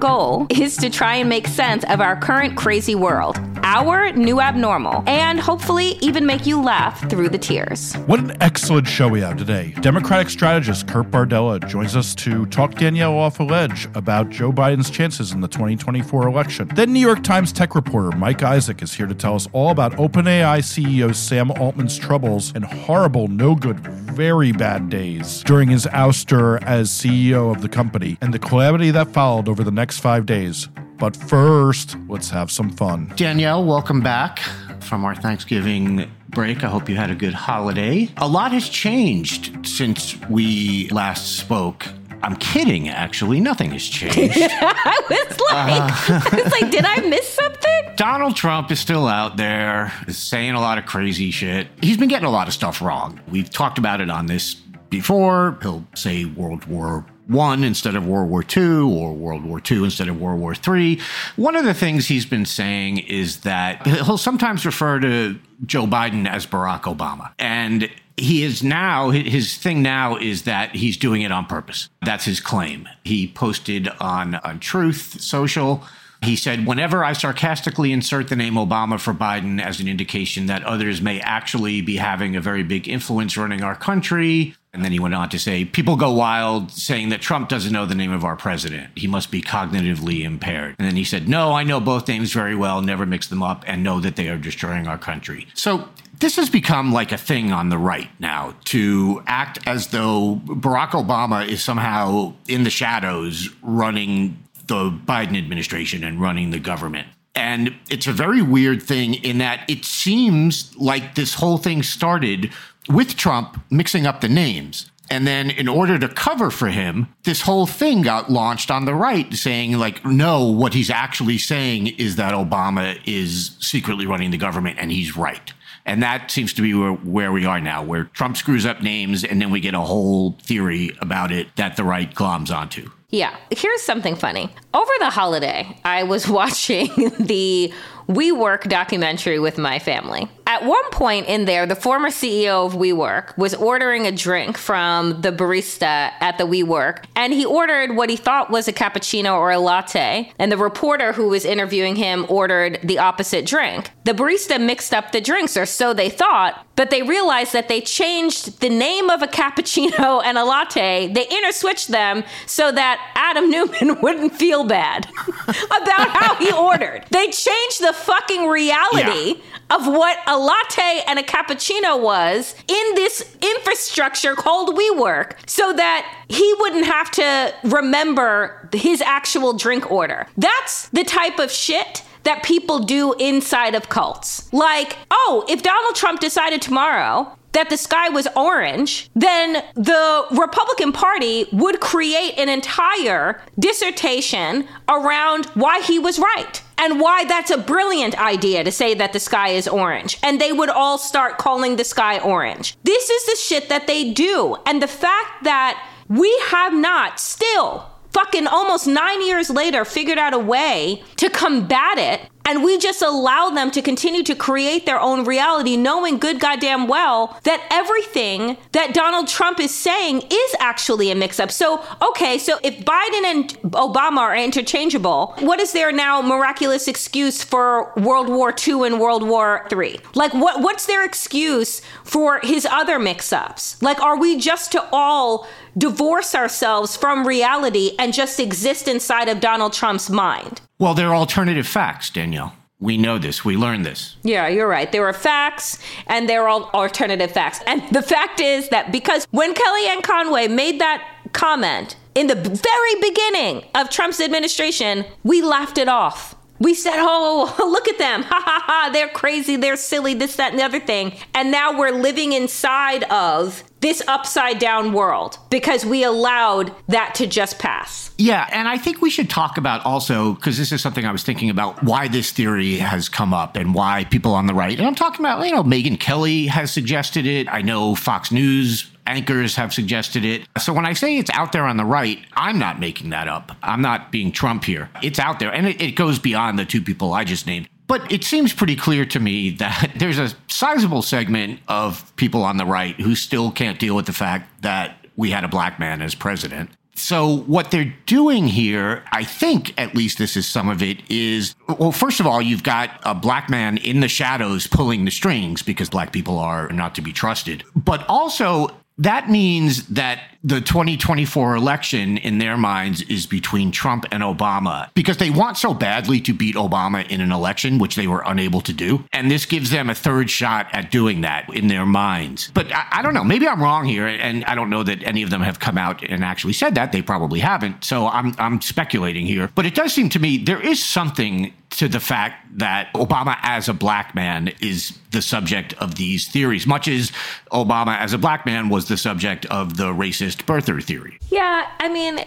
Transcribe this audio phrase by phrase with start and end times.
[0.00, 5.04] goal is to try and make sense of our current crazy world, our new abnormal,
[5.06, 7.94] and hopefully even make you laugh through the tears.
[8.06, 9.74] What an excellent show we have today.
[9.82, 14.90] Democratic strategist Kurt Bardella joins us to talk Danielle off a ledge about Joe Biden's
[14.90, 16.68] chances in the 2024 election.
[16.74, 19.92] Then New York Times tech reporter Mike Isaac is here to tell us all about
[19.92, 26.62] OpenAI CEO Sam Altman's troubles and horrible, no good, very bad days during his ouster
[26.62, 30.68] as CEO of the company and the calamity that followed over the next five days.
[30.98, 33.12] But first, let's have some fun.
[33.16, 34.40] Danielle, welcome back
[34.80, 36.62] from our Thanksgiving break.
[36.62, 38.08] I hope you had a good holiday.
[38.18, 41.86] A lot has changed since we last spoke.
[42.22, 43.40] I'm kidding, actually.
[43.40, 44.18] Nothing has changed.
[44.40, 46.36] I was like, uh.
[46.36, 47.90] I was like, did I miss something?
[47.96, 51.68] Donald Trump is still out there, is saying a lot of crazy shit.
[51.82, 53.20] He's been getting a lot of stuff wrong.
[53.28, 55.58] We've talked about it on this before.
[55.62, 60.08] He'll say World War One instead of World War Two, or World War Two instead
[60.08, 61.00] of World War Three.
[61.36, 66.28] One of the things he's been saying is that he'll sometimes refer to Joe Biden
[66.28, 71.30] as Barack Obama, and he is now his thing now is that he's doing it
[71.30, 71.88] on purpose.
[72.02, 72.88] That's his claim.
[73.04, 75.84] He posted on on Truth Social.
[76.22, 80.62] He said, whenever I sarcastically insert the name Obama for Biden as an indication that
[80.64, 84.54] others may actually be having a very big influence running our country.
[84.72, 87.86] And then he went on to say, people go wild saying that Trump doesn't know
[87.86, 88.90] the name of our president.
[88.96, 90.76] He must be cognitively impaired.
[90.78, 93.64] And then he said, no, I know both names very well, never mix them up,
[93.66, 95.48] and know that they are destroying our country.
[95.54, 95.88] So
[96.20, 100.90] this has become like a thing on the right now to act as though Barack
[100.90, 107.08] Obama is somehow in the shadows running the Biden administration and running the government.
[107.34, 112.52] And it's a very weird thing in that it seems like this whole thing started
[112.88, 114.90] with Trump mixing up the names.
[115.12, 118.94] And then, in order to cover for him, this whole thing got launched on the
[118.94, 124.36] right saying, like, no, what he's actually saying is that Obama is secretly running the
[124.36, 125.52] government and he's right.
[125.84, 129.24] And that seems to be where, where we are now, where Trump screws up names
[129.24, 132.90] and then we get a whole theory about it that the right gloms onto.
[133.08, 133.36] Yeah.
[133.50, 134.54] Here's something funny.
[134.72, 137.72] Over the holiday, I was watching the
[138.08, 140.28] WeWork documentary with my family.
[140.50, 145.20] At one point in there, the former CEO of WeWork was ordering a drink from
[145.20, 149.52] the barista at the WeWork, and he ordered what he thought was a cappuccino or
[149.52, 150.32] a latte.
[150.40, 153.92] And the reporter who was interviewing him ordered the opposite drink.
[154.02, 157.82] The barista mixed up the drinks, or so they thought, but they realized that they
[157.82, 161.12] changed the name of a cappuccino and a latte.
[161.12, 165.06] They interswitched them so that Adam Neumann wouldn't feel bad
[165.46, 167.04] about how he ordered.
[167.10, 169.76] They changed the fucking reality yeah.
[169.76, 176.10] of what a latte and a cappuccino was in this infrastructure called WeWork so that
[176.28, 180.26] he wouldn't have to remember his actual drink order.
[180.38, 184.52] That's the type of shit that people do inside of cults.
[184.52, 190.92] Like, oh, if Donald Trump decided tomorrow that the sky was orange, then the Republican
[190.92, 197.58] Party would create an entire dissertation around why he was right and why that's a
[197.58, 200.18] brilliant idea to say that the sky is orange.
[200.22, 202.76] And they would all start calling the sky orange.
[202.84, 204.56] This is the shit that they do.
[204.64, 210.34] And the fact that we have not still fucking almost nine years later figured out
[210.34, 212.20] a way to combat it
[212.50, 216.88] And we just allow them to continue to create their own reality, knowing good goddamn
[216.88, 221.52] well that everything that Donald Trump is saying is actually a mix up.
[221.52, 227.44] So, okay, so if Biden and Obama are interchangeable, what is their now miraculous excuse
[227.44, 230.00] for World War II and World War III?
[230.14, 233.80] Like, what, what's their excuse for his other mix ups?
[233.80, 235.46] Like, are we just to all
[235.76, 240.60] divorce ourselves from reality and just exist inside of Donald Trump's mind?
[240.78, 242.54] Well, there are alternative facts, Danielle.
[242.80, 243.44] We know this.
[243.44, 244.16] We learned this.
[244.22, 244.90] Yeah, you're right.
[244.90, 247.60] There are facts and there are all alternative facts.
[247.66, 253.00] And the fact is that because when Kellyanne Conway made that comment in the very
[253.00, 256.34] beginning of Trump's administration, we laughed it off.
[256.58, 258.22] We said, oh, look at them.
[258.22, 258.90] Ha ha ha.
[258.92, 259.56] They're crazy.
[259.56, 260.14] They're silly.
[260.14, 261.16] This, that, and the other thing.
[261.34, 267.26] And now we're living inside of this upside down world because we allowed that to
[267.26, 268.10] just pass.
[268.18, 271.22] Yeah, and I think we should talk about also because this is something I was
[271.22, 274.86] thinking about why this theory has come up and why people on the right, and
[274.86, 277.48] I'm talking about, you know, Megyn Kelly has suggested it.
[277.48, 280.46] I know Fox News anchors have suggested it.
[280.58, 283.52] So when I say it's out there on the right, I'm not making that up.
[283.62, 284.88] I'm not being Trump here.
[285.02, 287.68] It's out there, and it, it goes beyond the two people I just named.
[287.90, 292.56] But it seems pretty clear to me that there's a sizable segment of people on
[292.56, 296.00] the right who still can't deal with the fact that we had a black man
[296.00, 296.70] as president.
[296.94, 301.56] So, what they're doing here, I think at least this is some of it, is
[301.66, 305.60] well, first of all, you've got a black man in the shadows pulling the strings
[305.62, 307.64] because black people are not to be trusted.
[307.74, 314.22] But also, that means that the 2024 election in their minds is between Trump and
[314.22, 318.22] Obama because they want so badly to beat Obama in an election, which they were
[318.24, 319.04] unable to do.
[319.12, 322.50] And this gives them a third shot at doing that in their minds.
[322.54, 323.24] But I, I, don't know.
[323.24, 324.06] Maybe I'm wrong here.
[324.06, 326.92] And I don't know that any of them have come out and actually said that.
[326.92, 327.84] They probably haven't.
[327.84, 329.50] So I'm, I'm speculating here.
[329.54, 333.68] But it does seem to me there is something to the fact that Obama as
[333.68, 337.12] a black man is the subject of these theories, much as
[337.52, 341.18] Obama as a black man was the subject of the racist birther theory.
[341.28, 342.20] Yeah, I mean,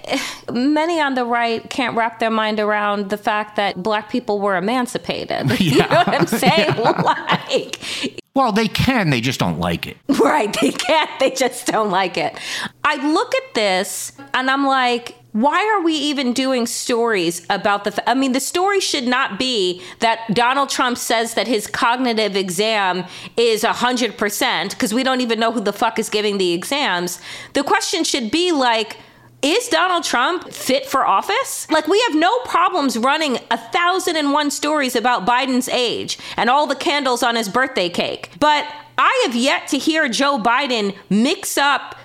[0.52, 4.56] many on the right can't wrap their mind around the fact that black people were
[4.58, 5.50] emancipated.
[5.60, 5.74] Yeah.
[5.74, 6.76] You know what I'm saying?
[6.78, 7.02] Yeah.
[7.02, 7.80] Like,
[8.36, 9.98] well, they can, they just don't like it.
[10.24, 12.38] Right, they can't, they just don't like it.
[12.84, 18.10] I look at this and I'm like, why are we even doing stories about the
[18.10, 23.06] I mean the story should not be that Donald Trump says that his cognitive exam
[23.36, 27.20] is 100% because we don't even know who the fuck is giving the exams.
[27.54, 28.98] The question should be like
[29.42, 31.70] is Donald Trump fit for office?
[31.70, 36.50] Like, we have no problems running a thousand and one stories about Biden's age and
[36.50, 38.30] all the candles on his birthday cake.
[38.40, 38.66] But
[38.98, 41.98] I have yet to hear Joe Biden mix up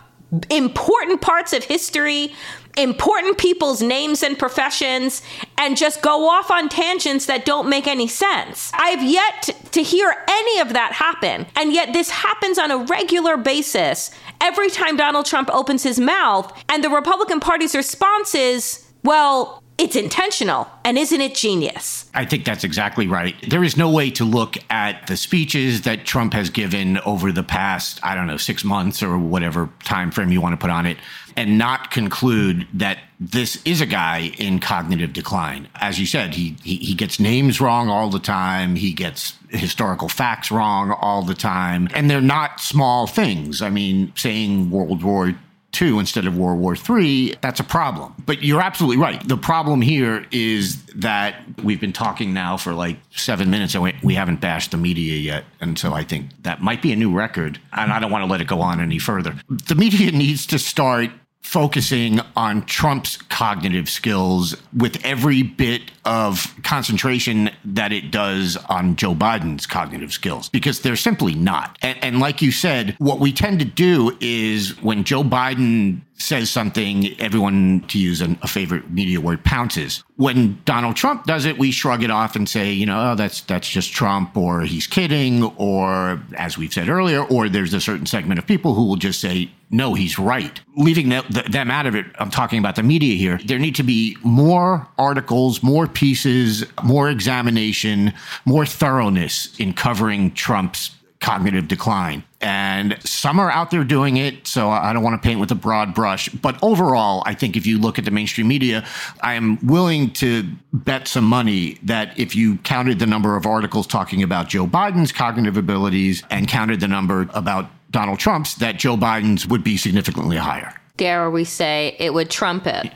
[0.51, 2.35] important parts of history
[2.79, 5.23] important people's names and professions
[5.59, 8.71] and just go off on tangents that don't make any sense.
[8.75, 11.47] I've yet to hear any of that happen.
[11.57, 14.11] And yet this happens on a regular basis
[14.41, 16.53] every time Donald Trump opens his mouth.
[16.69, 20.69] And the Republican Party's response is, well, it's intentional.
[20.85, 22.11] And isn't it genius?
[22.13, 23.37] I think that's exactly right.
[23.49, 27.45] There is no way to look at the speeches that Trump has given over the
[27.45, 30.85] past, I don't know, six months or whatever time frame you want to put on
[30.85, 30.99] it,
[31.37, 35.69] and not conclude that this is a guy in cognitive decline.
[35.77, 38.75] As you said, he, he, he gets names wrong all the time.
[38.75, 41.89] He gets historical facts wrong all the time.
[41.95, 43.63] And they're not small things.
[43.63, 45.35] I mean, saying World War
[45.81, 48.15] II instead of World War III, that's a problem.
[48.25, 49.27] But you're absolutely right.
[49.27, 53.95] The problem here is that we've been talking now for like seven minutes and we,
[54.03, 55.45] we haven't bashed the media yet.
[55.61, 57.61] And so I think that might be a new record.
[57.73, 59.35] And I don't want to let it go on any further.
[59.49, 61.11] The media needs to start
[61.49, 69.15] focusing on Trump's cognitive skills with every bit of concentration that it does on Joe
[69.15, 71.79] Biden's cognitive skills because they're simply not.
[71.81, 76.51] And, and, like you said, what we tend to do is when Joe Biden says
[76.51, 80.03] something, everyone, to use a, a favorite media word, pounces.
[80.17, 83.41] When Donald Trump does it, we shrug it off and say, you know, oh, that's
[83.43, 88.07] that's just Trump, or he's kidding, or as we've said earlier, or there's a certain
[88.07, 90.61] segment of people who will just say, no, he's right.
[90.77, 93.39] Leaving them out of it, I'm talking about the media here.
[93.45, 98.13] There need to be more articles, more pieces, more examination,
[98.47, 102.23] more thoroughness in covering Trump's cognitive decline.
[102.41, 105.57] And some are out there doing it, so I don't want to paint with a
[105.57, 106.29] broad brush.
[106.29, 108.87] But overall, I think if you look at the mainstream media,
[109.21, 113.87] I am willing to bet some money that if you counted the number of articles
[113.87, 118.97] talking about Joe Biden's cognitive abilities and counted the number about Donald Trump's, that Joe
[118.97, 120.73] Biden's would be significantly higher.
[120.97, 122.93] Dare we say it would trump it?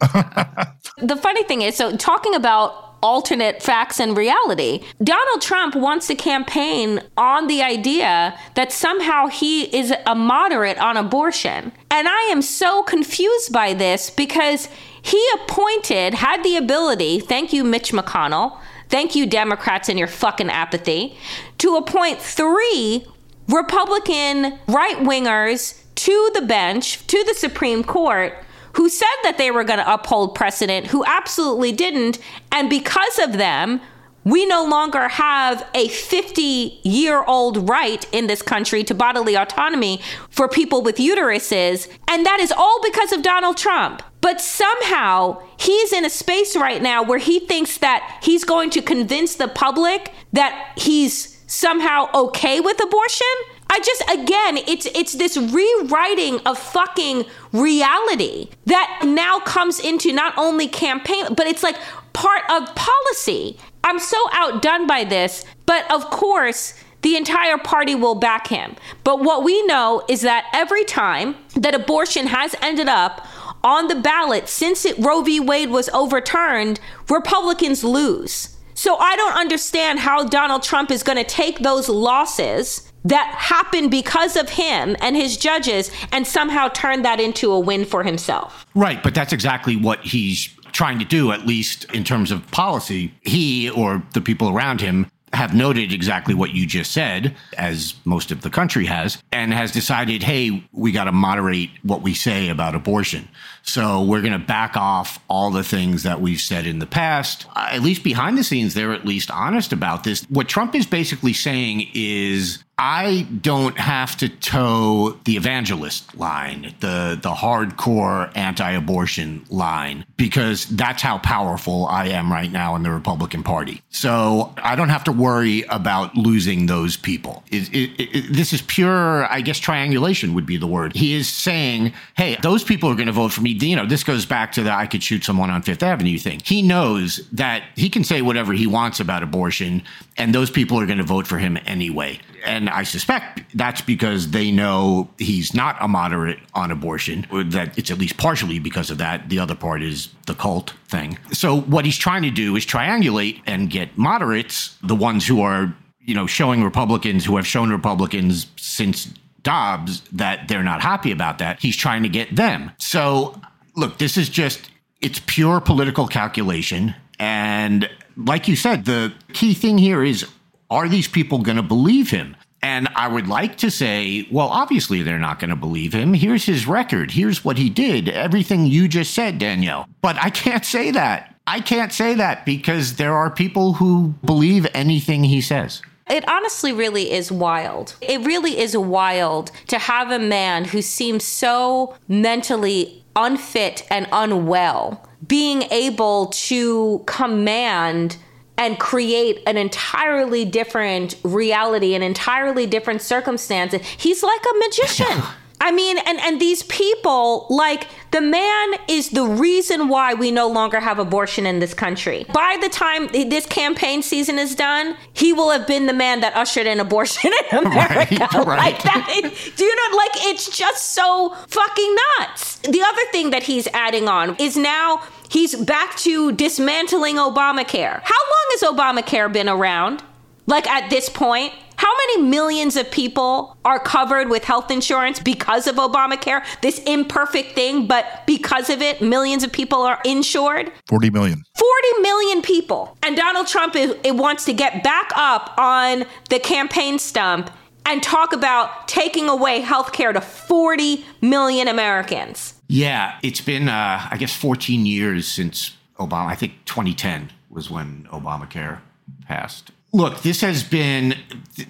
[0.98, 4.82] the funny thing is, so talking about alternate facts and reality.
[5.02, 10.96] Donald Trump wants to campaign on the idea that somehow he is a moderate on
[10.96, 11.72] abortion.
[11.90, 14.68] And I am so confused by this because
[15.02, 20.50] he appointed, had the ability, thank you, Mitch McConnell, thank you, Democrats, and your fucking
[20.50, 21.16] apathy,
[21.58, 23.06] to appoint three
[23.48, 28.34] Republican right wingers to the bench, to the Supreme Court
[28.74, 32.18] who said that they were going to uphold precedent, who absolutely didn't.
[32.52, 33.80] And because of them,
[34.24, 40.00] we no longer have a 50 year old right in this country to bodily autonomy
[40.28, 41.88] for people with uteruses.
[42.08, 44.02] And that is all because of Donald Trump.
[44.20, 48.82] But somehow he's in a space right now where he thinks that he's going to
[48.82, 53.26] convince the public that he's somehow okay with abortion.
[53.70, 60.36] I just again, it's it's this rewriting of fucking reality that now comes into not
[60.36, 61.76] only campaign, but it's like
[62.12, 63.56] part of policy.
[63.84, 68.74] I'm so outdone by this, but of course, the entire party will back him.
[69.04, 73.24] But what we know is that every time that abortion has ended up
[73.62, 75.38] on the ballot since it, Roe v.
[75.38, 78.56] Wade was overturned, Republicans lose.
[78.74, 83.90] So I don't understand how Donald Trump is going to take those losses that happened
[83.90, 88.66] because of him and his judges and somehow turned that into a win for himself.
[88.74, 93.12] Right, but that's exactly what he's trying to do, at least in terms of policy.
[93.22, 98.32] He or the people around him have noted exactly what you just said, as most
[98.32, 102.48] of the country has, and has decided, hey, we got to moderate what we say
[102.48, 103.28] about abortion.
[103.62, 107.46] So we're going to back off all the things that we've said in the past.
[107.54, 110.24] At least behind the scenes, they're at least honest about this.
[110.24, 117.18] What Trump is basically saying is I don't have to toe the evangelist line, the
[117.22, 123.42] the hardcore anti-abortion line, because that's how powerful I am right now in the Republican
[123.42, 123.82] Party.
[123.90, 127.44] So I don't have to worry about losing those people.
[127.50, 130.96] It, it, it, this is pure, I guess, triangulation would be the word.
[130.96, 134.04] He is saying, "Hey, those people are going to vote for me." You know, this
[134.04, 136.40] goes back to the "I could shoot someone on Fifth Avenue" thing.
[136.46, 139.82] He knows that he can say whatever he wants about abortion,
[140.16, 144.30] and those people are going to vote for him anyway and I suspect that's because
[144.30, 148.90] they know he's not a moderate on abortion, or that it's at least partially because
[148.90, 149.28] of that.
[149.28, 151.18] The other part is the cult thing.
[151.32, 155.74] So what he's trying to do is triangulate and get moderates, the ones who are,
[156.00, 159.12] you know, showing Republicans who have shown Republicans since
[159.42, 161.60] Dobbs that they're not happy about that.
[161.60, 162.70] He's trying to get them.
[162.78, 163.40] So
[163.74, 169.78] look, this is just it's pure political calculation and like you said, the key thing
[169.78, 170.26] here is
[170.70, 172.36] are these people going to believe him?
[172.62, 176.12] And I would like to say, well, obviously they're not going to believe him.
[176.12, 177.10] Here's his record.
[177.10, 178.08] Here's what he did.
[178.08, 179.88] Everything you just said, Danielle.
[180.02, 181.34] But I can't say that.
[181.46, 185.82] I can't say that because there are people who believe anything he says.
[186.08, 187.94] It honestly really is wild.
[188.00, 195.06] It really is wild to have a man who seems so mentally unfit and unwell
[195.26, 198.16] being able to command
[198.60, 203.72] and create an entirely different reality, an entirely different circumstance.
[203.72, 205.22] He's like a magician.
[205.62, 210.48] I mean, and and these people, like the man is the reason why we no
[210.48, 212.24] longer have abortion in this country.
[212.32, 216.34] By the time this campaign season is done, he will have been the man that
[216.34, 218.28] ushered in abortion in America.
[218.32, 218.46] Right, right.
[218.46, 219.96] Like that, it, do you know?
[219.98, 222.56] Like it's just so fucking nuts.
[222.60, 228.00] The other thing that he's adding on is now he's back to dismantling Obamacare.
[228.02, 230.02] How long has Obamacare been around?
[230.46, 235.66] Like at this point, how many millions of people are covered with health insurance because
[235.66, 236.44] of Obamacare?
[236.60, 240.72] This imperfect thing, but because of it, millions of people are insured?
[240.88, 241.42] 40 million.
[241.54, 242.98] 40 million people.
[243.02, 247.50] And Donald Trump is, it wants to get back up on the campaign stump
[247.86, 252.59] and talk about taking away health care to 40 million Americans.
[252.70, 256.26] Yeah, it's been, uh, I guess, 14 years since Obama.
[256.26, 258.78] I think 2010 was when Obamacare
[259.26, 259.72] passed.
[259.92, 261.16] Look, this has been,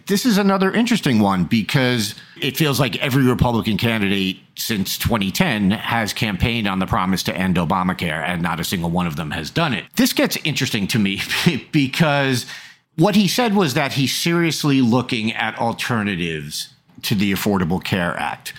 [0.06, 6.12] this is another interesting one because it feels like every Republican candidate since 2010 has
[6.12, 9.48] campaigned on the promise to end Obamacare, and not a single one of them has
[9.48, 9.86] done it.
[9.96, 11.22] This gets interesting to me
[11.72, 12.44] because
[12.96, 18.52] what he said was that he's seriously looking at alternatives to the Affordable Care Act.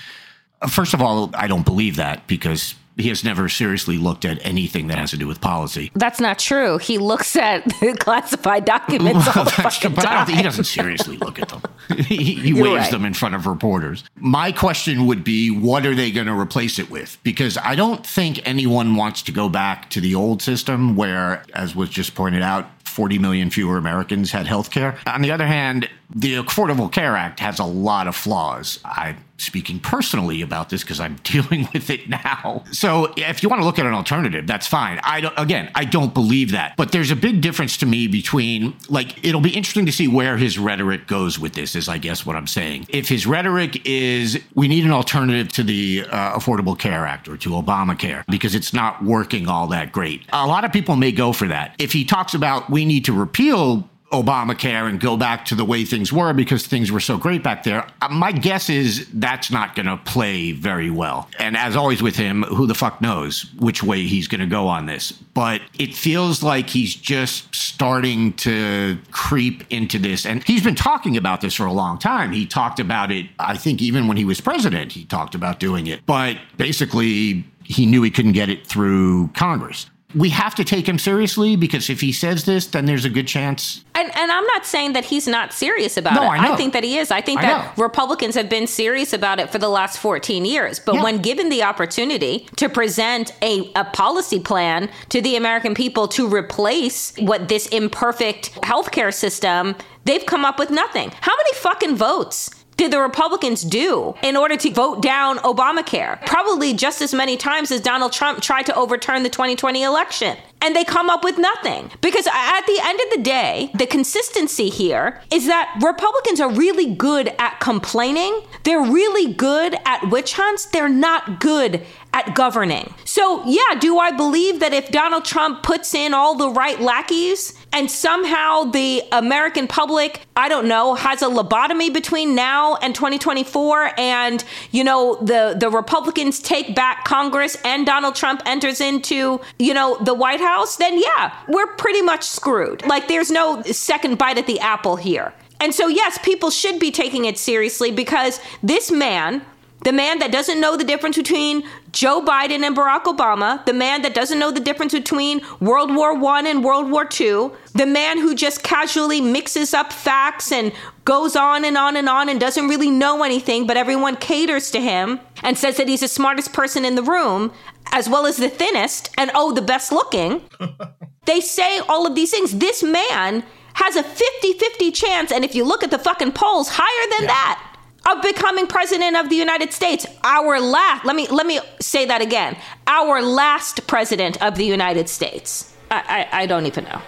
[0.70, 4.88] First of all, I don't believe that because he has never seriously looked at anything
[4.88, 5.92] that has to do with policy.
[5.96, 6.78] That's not true.
[6.78, 7.64] He looks at
[8.00, 10.26] classified documents all the fucking but I don't time.
[10.28, 11.62] think he doesn't seriously look at them.
[11.98, 12.92] he he waves right.
[12.92, 14.04] them in front of reporters.
[14.16, 17.18] My question would be, what are they going to replace it with?
[17.24, 21.76] Because I don't think anyone wants to go back to the old system where, as
[21.76, 24.98] was just pointed out, 40 million fewer Americans had health care.
[25.08, 28.80] On the other hand, the Affordable Care Act has a lot of flaws.
[28.84, 32.64] I'm speaking personally about this because I'm dealing with it now.
[32.72, 35.00] So if you want to look at an alternative, that's fine.
[35.04, 36.76] I don't, again, I don't believe that.
[36.78, 40.38] But there's a big difference to me between, like, it'll be interesting to see where
[40.38, 42.86] his rhetoric goes with this, is I guess what I'm saying.
[42.90, 47.38] If his rhetoric is, we need an alternative to the uh, Affordable Care Act or
[47.38, 50.22] to Obamacare because it's not working all that great.
[50.34, 51.76] A lot of people may go for that.
[51.80, 55.86] If he talks about we need to repeal Obamacare and go back to the way
[55.86, 57.88] things were because things were so great back there.
[58.02, 61.30] Uh, My guess is that's not going to play very well.
[61.40, 64.68] And as always with him, who the fuck knows which way he's going to go
[64.68, 65.12] on this.
[65.12, 70.26] But it feels like he's just starting to creep into this.
[70.26, 72.32] And he's been talking about this for a long time.
[72.32, 75.88] He talked about it, I think, even when he was president, he talked about doing
[75.88, 76.06] it.
[76.06, 79.90] But basically, he knew he couldn't get it through Congress.
[80.16, 83.28] We have to take him seriously because if he says this, then there's a good
[83.28, 86.40] chance And, and I'm not saying that he's not serious about No, it.
[86.40, 86.56] I know.
[86.58, 87.12] think that he is.
[87.12, 87.84] I think I that know.
[87.84, 90.80] Republicans have been serious about it for the last 14 years.
[90.80, 91.04] But Yeah.
[91.04, 96.28] when given the opportunity to present a, a policy plan to the American people to
[96.28, 99.76] replace what this imperfect healthcare system,
[100.06, 101.12] they've come up with nothing.
[101.22, 102.50] How many fucking votes?
[102.78, 106.26] Did the Republicans do in order to vote down Obamacare?
[106.26, 110.38] Probably just as many times as Donald Trump tried to overturn the 2020 election.
[110.64, 111.92] And they come up with nothing.
[112.02, 116.94] Because at the end of the day, the consistency here is that Republicans are really
[116.94, 118.42] good at complaining.
[118.64, 120.66] They're really good at witch hunts.
[120.66, 122.94] They're not good at governing.
[123.06, 127.54] So, yeah, do I believe that if Donald Trump puts in all the right lackeys
[127.74, 134.00] and somehow the American public, I don't know, has a lobotomy between now and 2024
[134.00, 139.74] and, you know, the the Republicans take back Congress and Donald Trump enters into, you
[139.74, 142.86] know, the White House, then yeah, we're pretty much screwed.
[142.86, 145.34] Like there's no second bite at the apple here.
[145.62, 149.46] And so yes, people should be taking it seriously because this man
[149.84, 154.04] the man that doesn't know the difference between Joe Biden and Barack Obama, the man
[154.04, 158.20] that doesn't know the difference between World War I and World War II, the man
[158.20, 160.72] who just casually mixes up facts and
[161.04, 164.80] goes on and on and on and doesn't really know anything, but everyone caters to
[164.80, 167.52] him and says that he's the smartest person in the room,
[167.92, 170.44] as well as the thinnest and oh, the best looking.
[171.26, 172.58] they say all of these things.
[172.60, 176.70] This man has a 50 50 chance, and if you look at the fucking polls,
[176.72, 177.71] higher than that
[178.10, 180.06] of becoming president of the United States.
[180.24, 182.58] Our last, let me let me say that again.
[182.88, 185.76] Our last president of the United States.
[185.90, 187.02] I, I, I don't even know.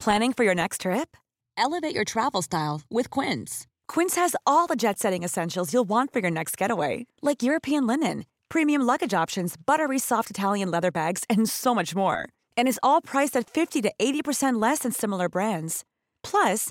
[0.00, 1.16] Planning for your next trip?
[1.56, 3.68] Elevate your travel style with Quince.
[3.86, 7.86] Quince has all the jet setting essentials you'll want for your next getaway, like European
[7.86, 12.28] linen, premium luggage options, buttery soft Italian leather bags, and so much more.
[12.56, 15.84] And is all priced at 50 to 80% less than similar brands.
[16.24, 16.70] Plus,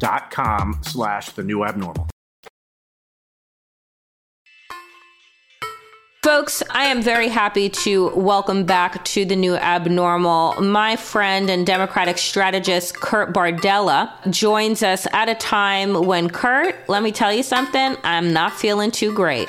[0.00, 2.08] dot com slash the new abnormal.
[6.22, 11.66] Folks, I am very happy to welcome back to the new abnormal my friend and
[11.66, 17.42] Democratic strategist Kurt Bardella joins us at a time when Kurt, let me tell you
[17.42, 19.48] something, I'm not feeling too great.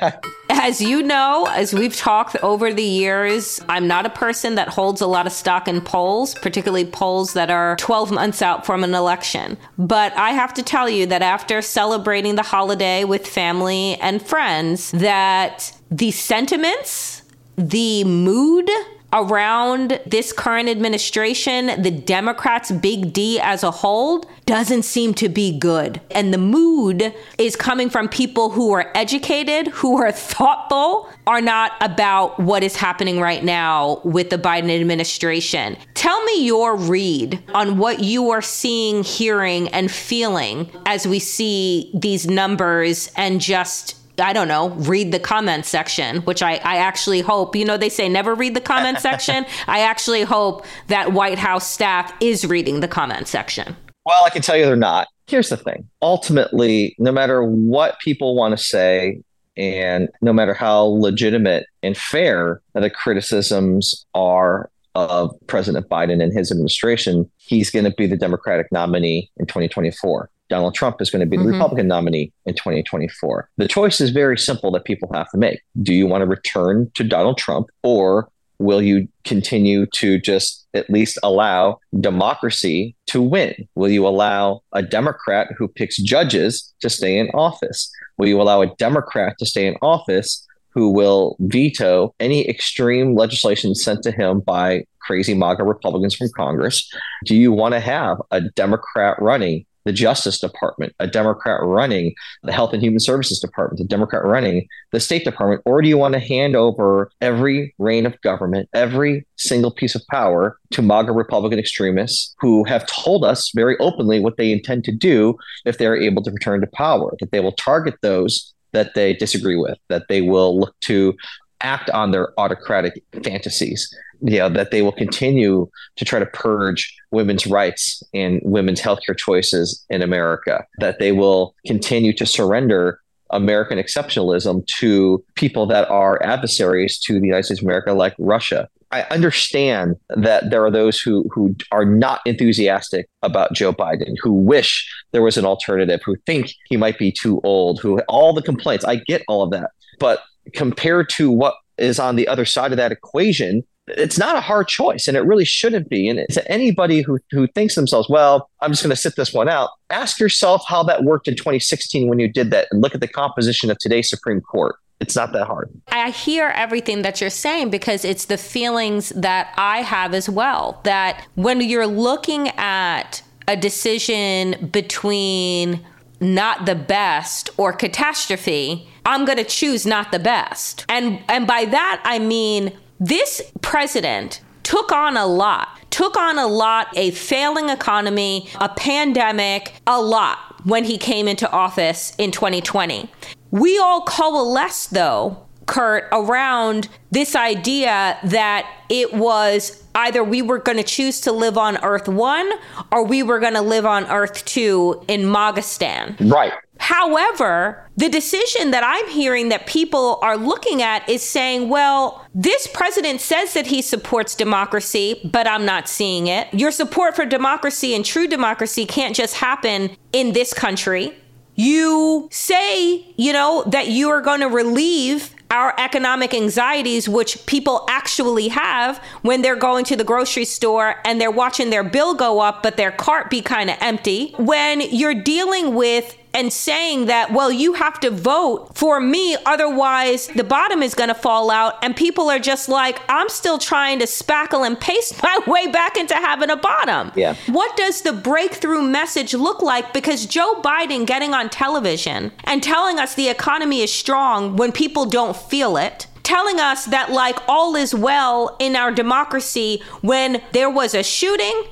[0.50, 5.00] as you know, as we've talked over the years, I'm not a person that holds
[5.00, 8.94] a lot of stock in polls, particularly polls that are 12 months out from an
[8.94, 9.56] election.
[9.78, 14.90] But I have to tell you that after celebrating the holiday with family and friends,
[14.92, 17.22] that the sentiments,
[17.56, 18.70] the mood
[19.12, 25.58] around this current administration, the Democrats' big D as a whole, doesn't seem to be
[25.58, 26.00] good.
[26.10, 31.72] And the mood is coming from people who are educated, who are thoughtful, are not
[31.82, 35.76] about what is happening right now with the Biden administration.
[35.92, 41.90] Tell me your read on what you are seeing, hearing, and feeling as we see
[41.92, 47.20] these numbers and just I don't know, read the comment section, which I, I actually
[47.20, 49.46] hope, you know, they say never read the comment section.
[49.66, 53.76] I actually hope that White House staff is reading the comment section.
[54.04, 55.08] Well, I can tell you they're not.
[55.26, 59.20] Here's the thing ultimately, no matter what people want to say,
[59.56, 66.50] and no matter how legitimate and fair the criticisms are of President Biden and his
[66.50, 70.30] administration, he's going to be the Democratic nominee in 2024.
[70.48, 71.52] Donald Trump is going to be the mm-hmm.
[71.52, 73.48] Republican nominee in 2024.
[73.56, 75.60] The choice is very simple that people have to make.
[75.82, 78.28] Do you want to return to Donald Trump or
[78.58, 83.54] will you continue to just at least allow democracy to win?
[83.74, 87.90] Will you allow a Democrat who picks judges to stay in office?
[88.18, 93.74] Will you allow a Democrat to stay in office who will veto any extreme legislation
[93.74, 96.88] sent to him by crazy MAGA Republicans from Congress?
[97.24, 102.52] Do you want to have a Democrat running the Justice Department, a Democrat running the
[102.52, 105.62] Health and Human Services Department, a Democrat running the State Department?
[105.64, 110.02] Or do you want to hand over every reign of government, every single piece of
[110.10, 114.92] power to MAGA Republican extremists who have told us very openly what they intend to
[114.92, 119.12] do if they're able to return to power, that they will target those that they
[119.12, 121.14] disagree with, that they will look to
[121.60, 126.94] act on their autocratic fantasies you know that they will continue to try to purge
[127.10, 133.78] women's rights and women's healthcare choices in America that they will continue to surrender American
[133.78, 139.02] exceptionalism to people that are adversaries to the United States of America like Russia I
[139.10, 144.86] understand that there are those who who are not enthusiastic about Joe Biden, who wish
[145.12, 148.84] there was an alternative, who think he might be too old, who all the complaints.
[148.84, 149.70] I get all of that.
[149.98, 150.20] But
[150.52, 154.68] compared to what is on the other side of that equation, it's not a hard
[154.68, 156.08] choice and it really shouldn't be.
[156.08, 159.48] And to anybody who, who thinks themselves, well, I'm just going to sit this one
[159.48, 163.00] out, ask yourself how that worked in 2016 when you did that and look at
[163.00, 164.76] the composition of today's Supreme Court.
[165.00, 165.68] It's not that hard.
[165.88, 170.80] I hear everything that you're saying because it's the feelings that I have as well.
[170.84, 175.84] That when you're looking at a decision between
[176.20, 180.84] not the best or catastrophe, I'm going to choose not the best.
[180.88, 186.46] And and by that I mean this president took on a lot, took on a
[186.46, 193.10] lot, a failing economy, a pandemic, a lot when he came into office in 2020.
[193.50, 200.78] We all coalesced, though, Kurt, around this idea that it was either we were going
[200.78, 202.52] to choose to live on Earth 1
[202.92, 206.30] or we were going to live on Earth 2 in Magistan.
[206.32, 206.52] Right.
[206.82, 212.66] However, the decision that I'm hearing that people are looking at is saying, well, this
[212.66, 216.52] president says that he supports democracy, but I'm not seeing it.
[216.52, 221.16] Your support for democracy and true democracy can't just happen in this country.
[221.54, 227.84] you say, you know, that you are going to relieve our economic anxieties, which people
[227.90, 232.40] actually have when they're going to the grocery store and they're watching their bill go
[232.40, 234.34] up, but their cart be kind of empty.
[234.38, 240.28] When you're dealing with and saying that, well, you have to vote for me, otherwise
[240.28, 241.74] the bottom is going to fall out.
[241.82, 245.96] And people are just like, I'm still trying to spackle and paste my way back
[245.96, 247.12] into having a bottom.
[247.14, 247.36] Yeah.
[247.46, 249.92] What does the breakthrough message look like?
[249.92, 255.06] Because Joe Biden getting on television and telling us the economy is strong when people
[255.06, 260.70] don't feel it telling us that like all is well in our democracy when there
[260.70, 261.64] was a shooting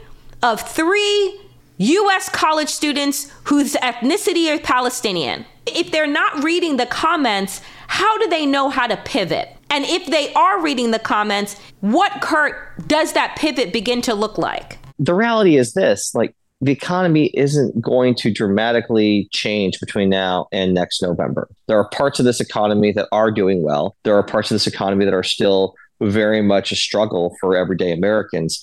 [0.42, 1.40] of three
[1.80, 5.46] US college students whose ethnicity is Palestinian.
[5.66, 9.48] If they're not reading the comments, how do they know how to pivot?
[9.70, 14.36] And if they are reading the comments, what, Kurt, does that pivot begin to look
[14.36, 14.76] like?
[14.98, 20.74] The reality is this like, the economy isn't going to dramatically change between now and
[20.74, 21.48] next November.
[21.66, 23.96] There are parts of this economy that are doing well.
[24.02, 27.90] There are parts of this economy that are still very much a struggle for everyday
[27.90, 28.62] Americans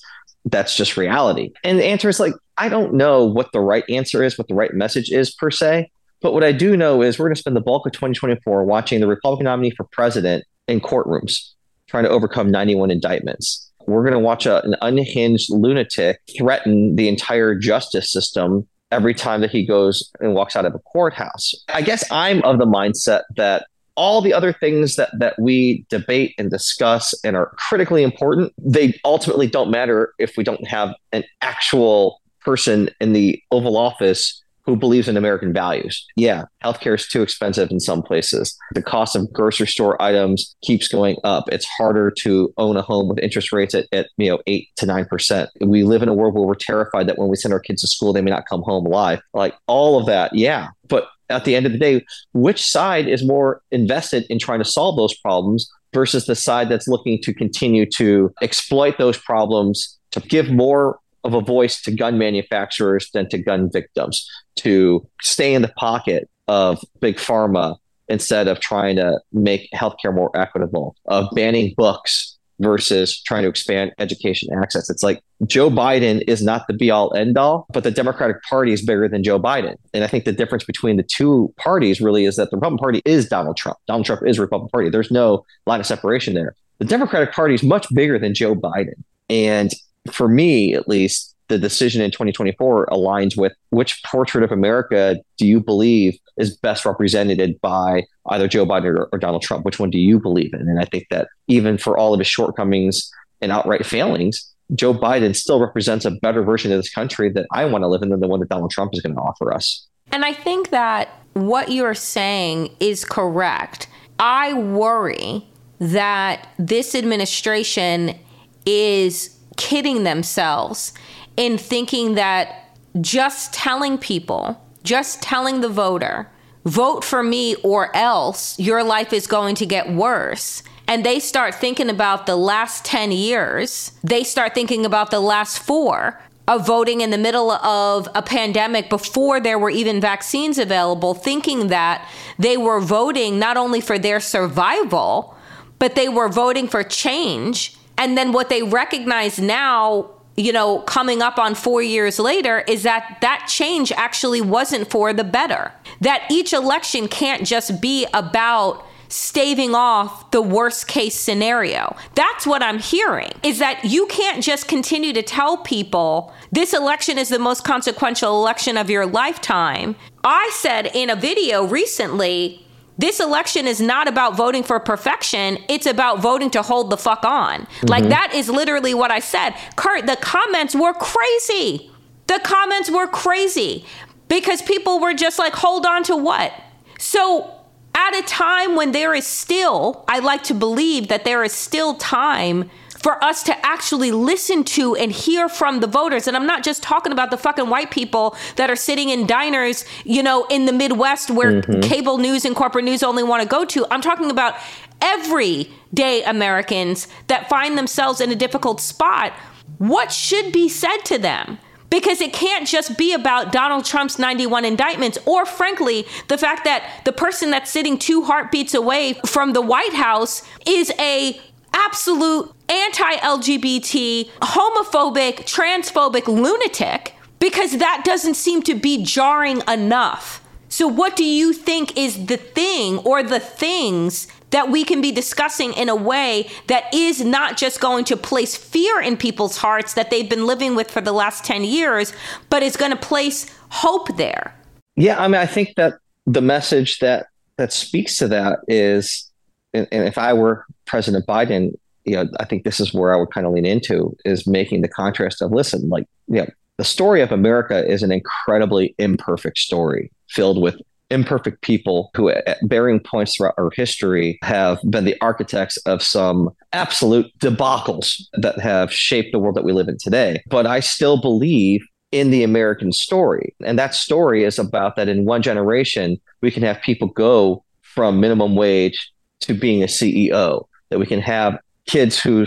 [0.50, 1.52] that's just reality.
[1.64, 4.56] And the answer is like, I don't know what the right answer is, what the
[4.56, 5.90] right message is per se.
[6.22, 9.00] But what I do know is we're going to spend the bulk of 2024 watching
[9.00, 11.52] the Republican nominee for president in courtrooms
[11.88, 13.72] trying to overcome 91 indictments.
[13.86, 19.42] We're going to watch a, an unhinged lunatic threaten the entire justice system every time
[19.42, 21.54] that he goes and walks out of a courthouse.
[21.70, 26.34] I guess I'm of the mindset that all the other things that that we debate
[26.38, 31.24] and discuss and are critically important they ultimately don't matter if we don't have an
[31.42, 36.06] actual person in the oval office who believes in American values.
[36.18, 38.56] Yeah, healthcare is too expensive in some places.
[38.74, 41.46] The cost of grocery store items keeps going up.
[41.50, 44.86] It's harder to own a home with interest rates at, at you know eight to
[44.86, 45.50] nine percent.
[45.62, 47.88] We live in a world where we're terrified that when we send our kids to
[47.88, 49.22] school, they may not come home alive.
[49.34, 50.68] Like all of that, yeah.
[50.90, 54.66] But at the end of the day, which side is more invested in trying to
[54.66, 60.20] solve those problems versus the side that's looking to continue to exploit those problems to
[60.22, 65.62] give more of a voice to gun manufacturers than to gun victims, to stay in
[65.62, 67.76] the pocket of big pharma
[68.08, 73.92] instead of trying to make healthcare more equitable, of banning books versus trying to expand
[74.00, 74.90] education access.
[74.90, 78.74] It's like Joe Biden is not the be all end all, but the Democratic Party
[78.74, 79.76] is bigger than Joe Biden.
[79.94, 83.02] And I think the difference between the two parties really is that the Republican Party
[83.06, 83.78] is Donald Trump.
[83.88, 84.90] Donald Trump is Republican Party.
[84.90, 86.56] There's no line of separation there.
[86.80, 88.96] The Democratic Party is much bigger than Joe Biden.
[89.30, 89.72] And
[90.12, 95.46] for me, at least, the decision in 2024 aligns with which portrait of America do
[95.46, 99.66] you believe is best represented by either Joe Biden or, or, Donald Trump?
[99.66, 100.62] Which one do you believe in?
[100.62, 103.10] And I think that even for all of his shortcomings
[103.42, 107.66] and outright failings, Joe Biden still represents a better version of this country that I
[107.66, 109.88] want to live in than the one that Donald Trump is going to offer us.
[110.12, 113.88] And I think that what you're saying is correct.
[114.20, 115.48] I worry
[115.80, 118.18] that this administration
[118.66, 120.94] is kidding themselves
[121.38, 126.30] in thinking that just telling people, just telling the voter,
[126.66, 130.64] vote for me or else your life is going to get worse.
[130.88, 135.60] And they start thinking about the last 10 years, they start thinking about the last
[135.60, 141.14] four of voting in the middle of a pandemic before there were even vaccines available,
[141.14, 142.08] thinking that
[142.40, 145.36] they were voting not only for their survival,
[145.78, 147.76] but they were voting for change.
[147.98, 152.84] And then what they recognize now you know, coming up on four years later is
[152.84, 155.74] that that change actually wasn't for the better.
[156.00, 161.96] That each election can't just be about staving off the worst case scenario.
[162.14, 167.18] That's what I'm hearing is that you can't just continue to tell people this election
[167.18, 169.96] is the most consequential election of your lifetime.
[170.24, 172.67] I said in a video recently,
[172.98, 175.60] this election is not about voting for perfection.
[175.70, 177.62] It's about voting to hold the fuck on.
[177.62, 177.88] Mm-hmm.
[177.88, 179.54] Like that is literally what I said.
[179.76, 181.92] Kurt, the comments were crazy.
[182.28, 183.86] The comments were crazy
[184.28, 186.54] because people were just like, hold on to what?
[187.00, 187.54] So
[187.94, 191.96] at a time when there is still, I like to believe that there is still
[191.96, 196.28] time for us to actually listen to and hear from the voters.
[196.28, 199.86] And I'm not just talking about the fucking white people that are sitting in diners,
[200.04, 201.82] you know, in the Midwest where mm-hmm.
[201.82, 203.86] cable news and corporate news only want to go to.
[203.92, 204.56] I'm talking about
[205.02, 209.32] everyday Americans that find themselves in a difficult spot.
[209.78, 211.60] What should be said to them?
[211.90, 216.84] Because it can't just be about Donald Trump's 91 indictments, or frankly, the fact that
[217.06, 221.40] the person that's sitting two heartbeats away from the White House is a
[221.74, 230.88] absolute anti LGBT, homophobic, transphobic lunatic because that doesn't seem to be jarring enough So,
[230.88, 235.74] what do you think is the thing or the things that we can be discussing
[235.74, 240.10] in a way that is not just going to place fear in people's hearts that
[240.10, 242.14] they've been living with for the last 10 years,
[242.50, 244.56] but is going to place hope there?
[244.96, 249.32] Yeah, I mean, I think that the message that that speaks to that is,
[249.74, 251.74] and, and if I were President Biden,
[252.08, 254.82] you know, I think this is where I would kind of lean into is making
[254.82, 259.58] the contrast of listen, like, you know, the story of America is an incredibly imperfect
[259.58, 265.16] story filled with imperfect people who, at varying points throughout our history, have been the
[265.22, 270.42] architects of some absolute debacles that have shaped the world that we live in today.
[270.48, 273.54] But I still believe in the American story.
[273.66, 278.20] And that story is about that in one generation, we can have people go from
[278.20, 282.46] minimum wage to being a CEO, that we can have kids who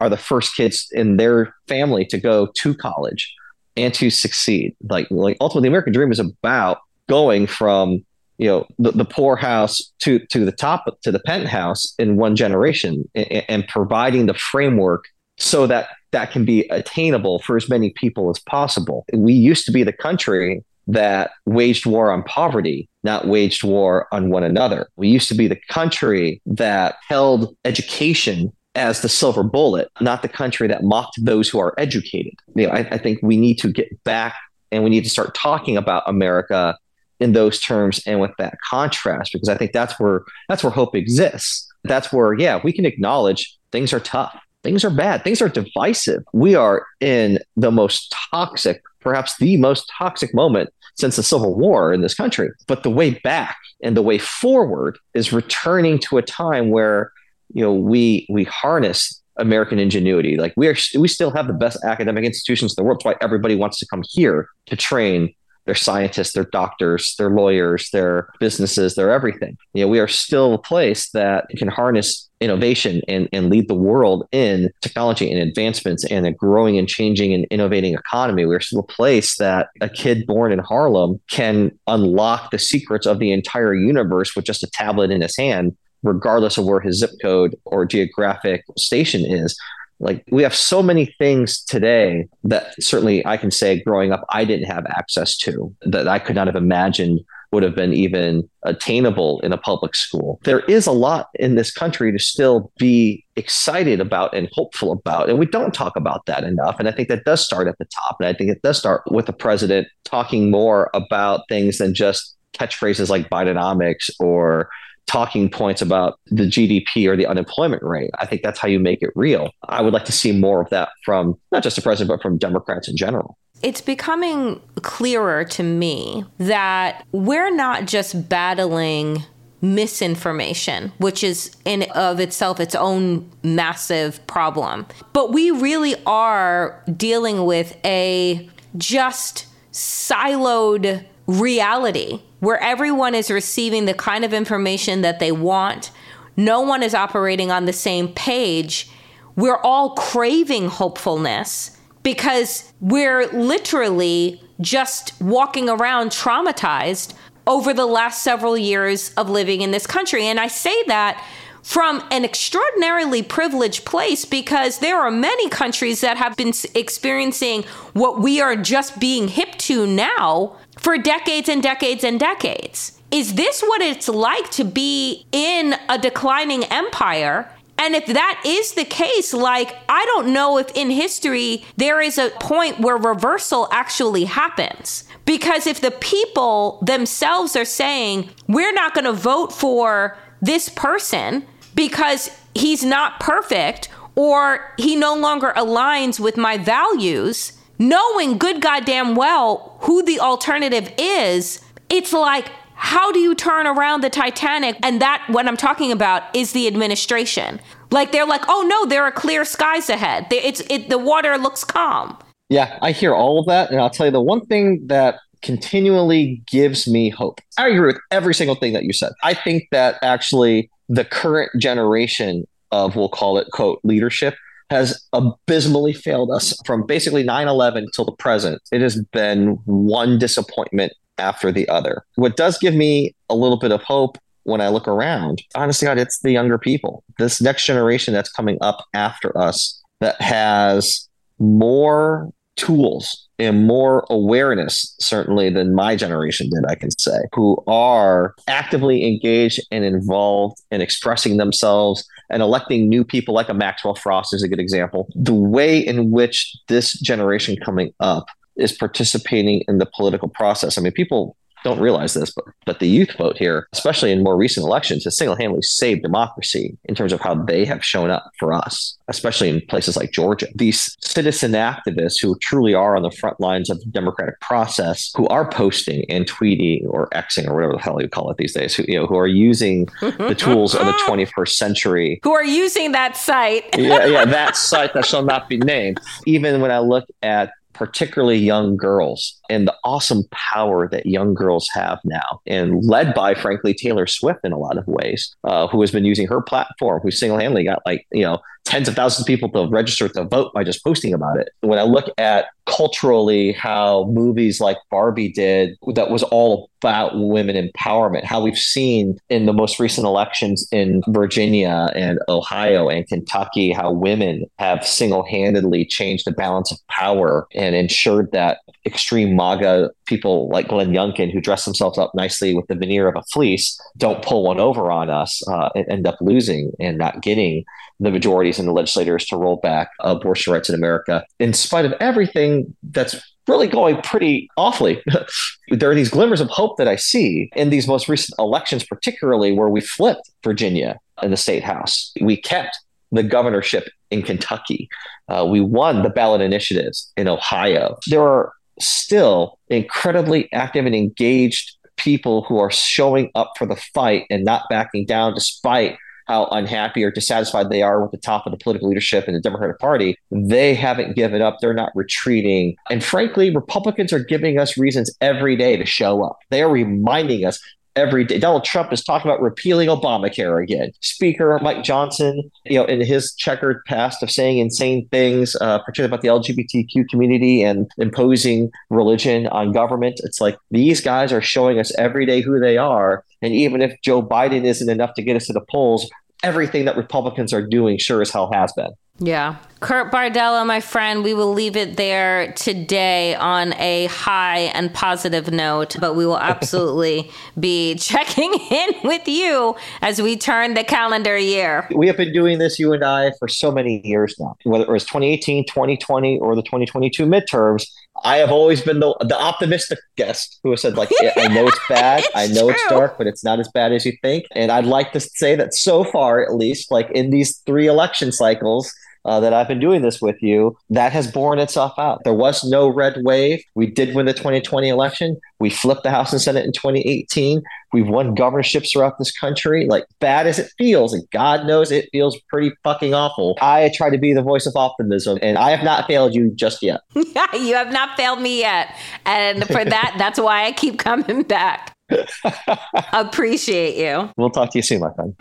[0.00, 3.32] are the first kids in their family to go to college
[3.76, 4.74] and to succeed.
[4.88, 6.78] Like, like ultimately, the American dream is about
[7.08, 8.04] going from
[8.38, 13.08] you know the, the poorhouse to to the top to the penthouse in one generation
[13.14, 15.04] and, and providing the framework
[15.38, 19.04] so that that can be attainable for as many people as possible.
[19.12, 24.30] We used to be the country that waged war on poverty, not waged war on
[24.30, 24.88] one another.
[24.96, 30.28] We used to be the country that held education as the silver bullet, not the
[30.28, 32.34] country that mocked those who are educated.
[32.54, 34.34] You know, I, I think we need to get back
[34.70, 36.76] and we need to start talking about America
[37.20, 40.96] in those terms and with that contrast, because I think that's where that's where hope
[40.96, 41.68] exists.
[41.84, 46.22] That's where, yeah, we can acknowledge things are tough, things are bad, things are divisive.
[46.32, 51.92] We are in the most toxic, perhaps the most toxic moment since the Civil War
[51.92, 52.50] in this country.
[52.66, 57.12] But the way back and the way forward is returning to a time where
[57.52, 60.36] you know we we harness American ingenuity.
[60.36, 62.98] Like we are, we still have the best academic institutions in the world.
[62.98, 65.34] That's why everybody wants to come here to train
[65.64, 69.56] their scientists, their doctors, their lawyers, their businesses, their everything.
[69.74, 73.74] You know, we are still a place that can harness innovation and, and lead the
[73.74, 78.44] world in technology and advancements and a growing and changing and innovating economy.
[78.44, 83.20] We're still a place that a kid born in Harlem can unlock the secrets of
[83.20, 87.10] the entire universe with just a tablet in his hand regardless of where his zip
[87.20, 89.56] code or geographic station is.
[90.00, 94.44] Like we have so many things today that certainly I can say growing up, I
[94.44, 97.20] didn't have access to that I could not have imagined
[97.52, 100.40] would have been even attainable in a public school.
[100.44, 105.28] There is a lot in this country to still be excited about and hopeful about.
[105.28, 106.76] And we don't talk about that enough.
[106.78, 108.16] And I think that does start at the top.
[108.18, 112.34] And I think it does start with the president talking more about things than just
[112.54, 114.70] catchphrases like Bidenomics or
[115.06, 118.10] talking points about the GDP or the unemployment rate.
[118.18, 119.50] I think that's how you make it real.
[119.68, 122.38] I would like to see more of that from not just the president, but from
[122.38, 123.36] Democrats in general.
[123.62, 129.24] It's becoming clearer to me that we're not just battling
[129.60, 134.86] misinformation, which is in of itself its own massive problem.
[135.12, 143.94] But we really are dealing with a just siloed reality where everyone is receiving the
[143.94, 145.92] kind of information that they want.
[146.36, 148.90] No one is operating on the same page.
[149.36, 157.14] We're all craving hopefulness because we're literally just walking around traumatized
[157.46, 160.24] over the last several years of living in this country.
[160.24, 161.24] And I say that
[161.62, 168.20] from an extraordinarily privileged place because there are many countries that have been experiencing what
[168.20, 173.00] we are just being hip to now for decades and decades and decades.
[173.10, 177.50] Is this what it's like to be in a declining empire?
[177.78, 182.16] And if that is the case, like, I don't know if in history there is
[182.18, 185.04] a point where reversal actually happens.
[185.24, 191.44] Because if the people themselves are saying, we're not going to vote for this person
[191.74, 199.14] because he's not perfect or he no longer aligns with my values, knowing good goddamn
[199.14, 204.76] well who the alternative is, it's like, how do you turn around the Titanic?
[204.82, 207.60] And that, what I'm talking about, is the administration.
[207.90, 210.26] Like they're like, oh no, there are clear skies ahead.
[210.30, 212.16] It's it, the water looks calm.
[212.48, 216.42] Yeah, I hear all of that, and I'll tell you the one thing that continually
[216.46, 217.40] gives me hope.
[217.58, 219.12] I agree with every single thing that you said.
[219.22, 224.34] I think that actually the current generation of, we'll call it, quote, leadership
[224.72, 228.60] has abysmally failed us from basically 9 11 till the present.
[228.72, 232.04] It has been one disappointment after the other.
[232.16, 235.98] What does give me a little bit of hope when I look around, honestly, God,
[235.98, 241.08] it's the younger people, this next generation that's coming up after us that has
[241.38, 248.34] more tools and more awareness, certainly, than my generation did, I can say, who are
[248.46, 254.34] actively engaged and involved in expressing themselves and electing new people, like a Maxwell Frost
[254.34, 255.08] is a good example.
[255.14, 260.76] The way in which this generation coming up is participating in the political process.
[260.76, 264.36] I mean, people don't realize this, but but the youth vote here, especially in more
[264.36, 268.52] recent elections, has single-handedly saved democracy in terms of how they have shown up for
[268.52, 270.46] us, especially in places like Georgia.
[270.54, 275.26] These citizen activists who truly are on the front lines of the democratic process, who
[275.28, 278.74] are posting and tweeting or Xing or whatever the hell you call it these days,
[278.74, 282.92] who you know who are using the tools of the 21st century, who are using
[282.92, 283.64] that site.
[283.76, 286.00] yeah, yeah, that site that shall not be named.
[286.26, 291.68] Even when I look at particularly young girls and the awesome power that young girls
[291.72, 295.80] have now, and led by, frankly, Taylor Swift in a lot of ways, uh, who
[295.80, 299.20] has been using her platform, who single handedly got like, you know, tens of thousands
[299.20, 301.48] of people to register to vote by just posting about it.
[301.60, 307.56] When I look at culturally how movies like Barbie did, that was all about women
[307.56, 313.72] empowerment, how we've seen in the most recent elections in Virginia and Ohio and Kentucky,
[313.72, 319.90] how women have single handedly changed the balance of power and ensured that extreme MAGA
[320.06, 323.80] people like Glenn Youngkin, who dress themselves up nicely with the veneer of a fleece,
[323.96, 327.64] don't pull one over on us uh, and end up losing and not getting
[328.00, 331.92] the majorities and the legislators to roll back abortion rights in America, in spite of
[332.00, 333.16] everything that's
[333.48, 335.02] really going pretty awfully.
[335.68, 339.52] there are these glimmers of hope that I see in these most recent elections, particularly
[339.52, 342.12] where we flipped Virginia in the state house.
[342.20, 342.78] We kept
[343.12, 344.88] the governorship in Kentucky.
[345.28, 347.98] Uh, we won the ballot initiatives in Ohio.
[348.08, 348.52] There are
[348.88, 354.64] still incredibly active and engaged people who are showing up for the fight and not
[354.68, 358.88] backing down despite how unhappy or dissatisfied they are with the top of the political
[358.88, 361.58] leadership in the Democratic Party, they haven't given up.
[361.60, 362.76] They're not retreating.
[362.90, 366.38] And frankly, Republicans are giving us reasons every day to show up.
[366.50, 367.60] They are reminding us
[367.96, 368.38] every day.
[368.38, 370.92] Donald Trump is talking about repealing Obamacare again.
[371.00, 376.08] Speaker Mike Johnson, you know, in his checkered past of saying insane things, uh, particularly
[376.08, 380.20] about the LGBTQ community and imposing religion on government.
[380.24, 383.24] It's like these guys are showing us every day who they are.
[383.42, 386.08] And even if Joe Biden isn't enough to get us to the polls,
[386.42, 388.90] everything that Republicans are doing sure as hell has been.
[389.18, 389.56] Yeah.
[389.80, 395.50] Kurt Bardella, my friend, we will leave it there today on a high and positive
[395.50, 401.36] note, but we will absolutely be checking in with you as we turn the calendar
[401.36, 401.88] year.
[401.94, 404.90] We have been doing this, you and I, for so many years now, whether it
[404.90, 407.84] was 2018, 2020, or the 2022 midterms.
[408.24, 411.80] I have always been the, the optimistic guest who has said, like, I know it's
[411.88, 412.74] bad, it's I know true.
[412.74, 414.44] it's dark, but it's not as bad as you think.
[414.52, 418.30] And I'd like to say that so far, at least, like in these three election
[418.30, 418.92] cycles,
[419.24, 422.22] uh, that I've been doing this with you, that has borne itself out.
[422.24, 423.62] There was no red wave.
[423.74, 425.38] We did win the 2020 election.
[425.60, 427.62] We flipped the House and Senate in 2018.
[427.92, 429.86] We've won governorships throughout this country.
[429.86, 433.56] Like bad as it feels, and God knows it feels pretty fucking awful.
[433.60, 436.82] I try to be the voice of optimism, and I have not failed you just
[436.82, 437.00] yet.
[437.14, 438.94] you have not failed me yet,
[439.24, 441.94] and for that, that's why I keep coming back.
[443.12, 444.30] Appreciate you.
[444.36, 445.34] We'll talk to you soon, my friend.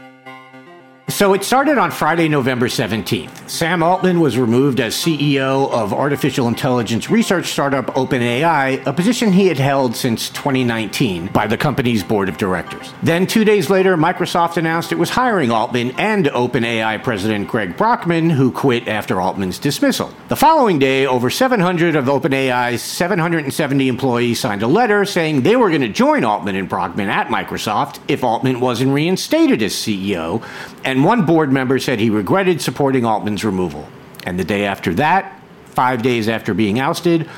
[1.11, 3.49] So it started on Friday, November 17th.
[3.49, 9.47] Sam Altman was removed as CEO of artificial intelligence research startup OpenAI, a position he
[9.47, 12.93] had held since 2019 by the company's board of directors.
[13.03, 18.29] Then, two days later, Microsoft announced it was hiring Altman and OpenAI president Greg Brockman,
[18.29, 20.13] who quit after Altman's dismissal.
[20.29, 25.69] The following day, over 700 of OpenAI's 770 employees signed a letter saying they were
[25.69, 30.41] going to join Altman and Brockman at Microsoft if Altman wasn't reinstated as CEO
[30.85, 33.87] and one board member said he regretted supporting Altman's removal.
[34.25, 37.29] And the day after that, five days after being ousted,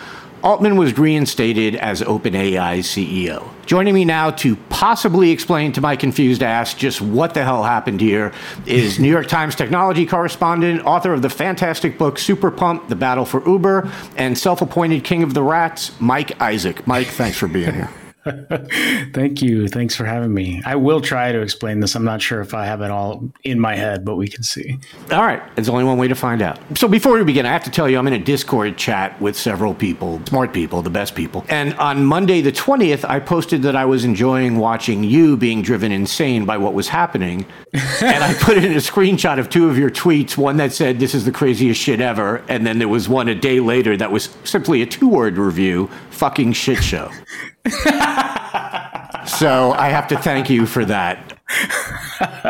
[0.43, 3.49] Altman was reinstated as OpenAI's CEO.
[3.66, 8.01] Joining me now to possibly explain to my confused ass just what the hell happened
[8.01, 8.34] here
[8.66, 13.24] is New York Times technology correspondent, author of the fantastic book Super Pumped The Battle
[13.24, 16.86] for Uber, and self appointed king of the rats, Mike Isaac.
[16.86, 17.89] Mike, thanks for being here.
[19.14, 19.68] Thank you.
[19.68, 20.62] Thanks for having me.
[20.66, 21.96] I will try to explain this.
[21.96, 24.80] I'm not sure if I have it all in my head, but we can see.
[25.12, 25.42] All right.
[25.56, 26.60] There's only one way to find out.
[26.78, 29.36] So before we begin, I have to tell you I'm in a Discord chat with
[29.36, 31.46] several people, smart people, the best people.
[31.50, 35.92] And on Monday the 20th, I posted that I was enjoying watching you being driven
[35.92, 37.46] insane by what was happening.
[37.74, 41.14] and I put in a screenshot of two of your tweets, one that said this
[41.14, 44.30] is the craziest shit ever, and then there was one a day later that was
[44.46, 47.12] simply a two-word review, fucking shit show.
[47.68, 51.38] so I have to thank you for that.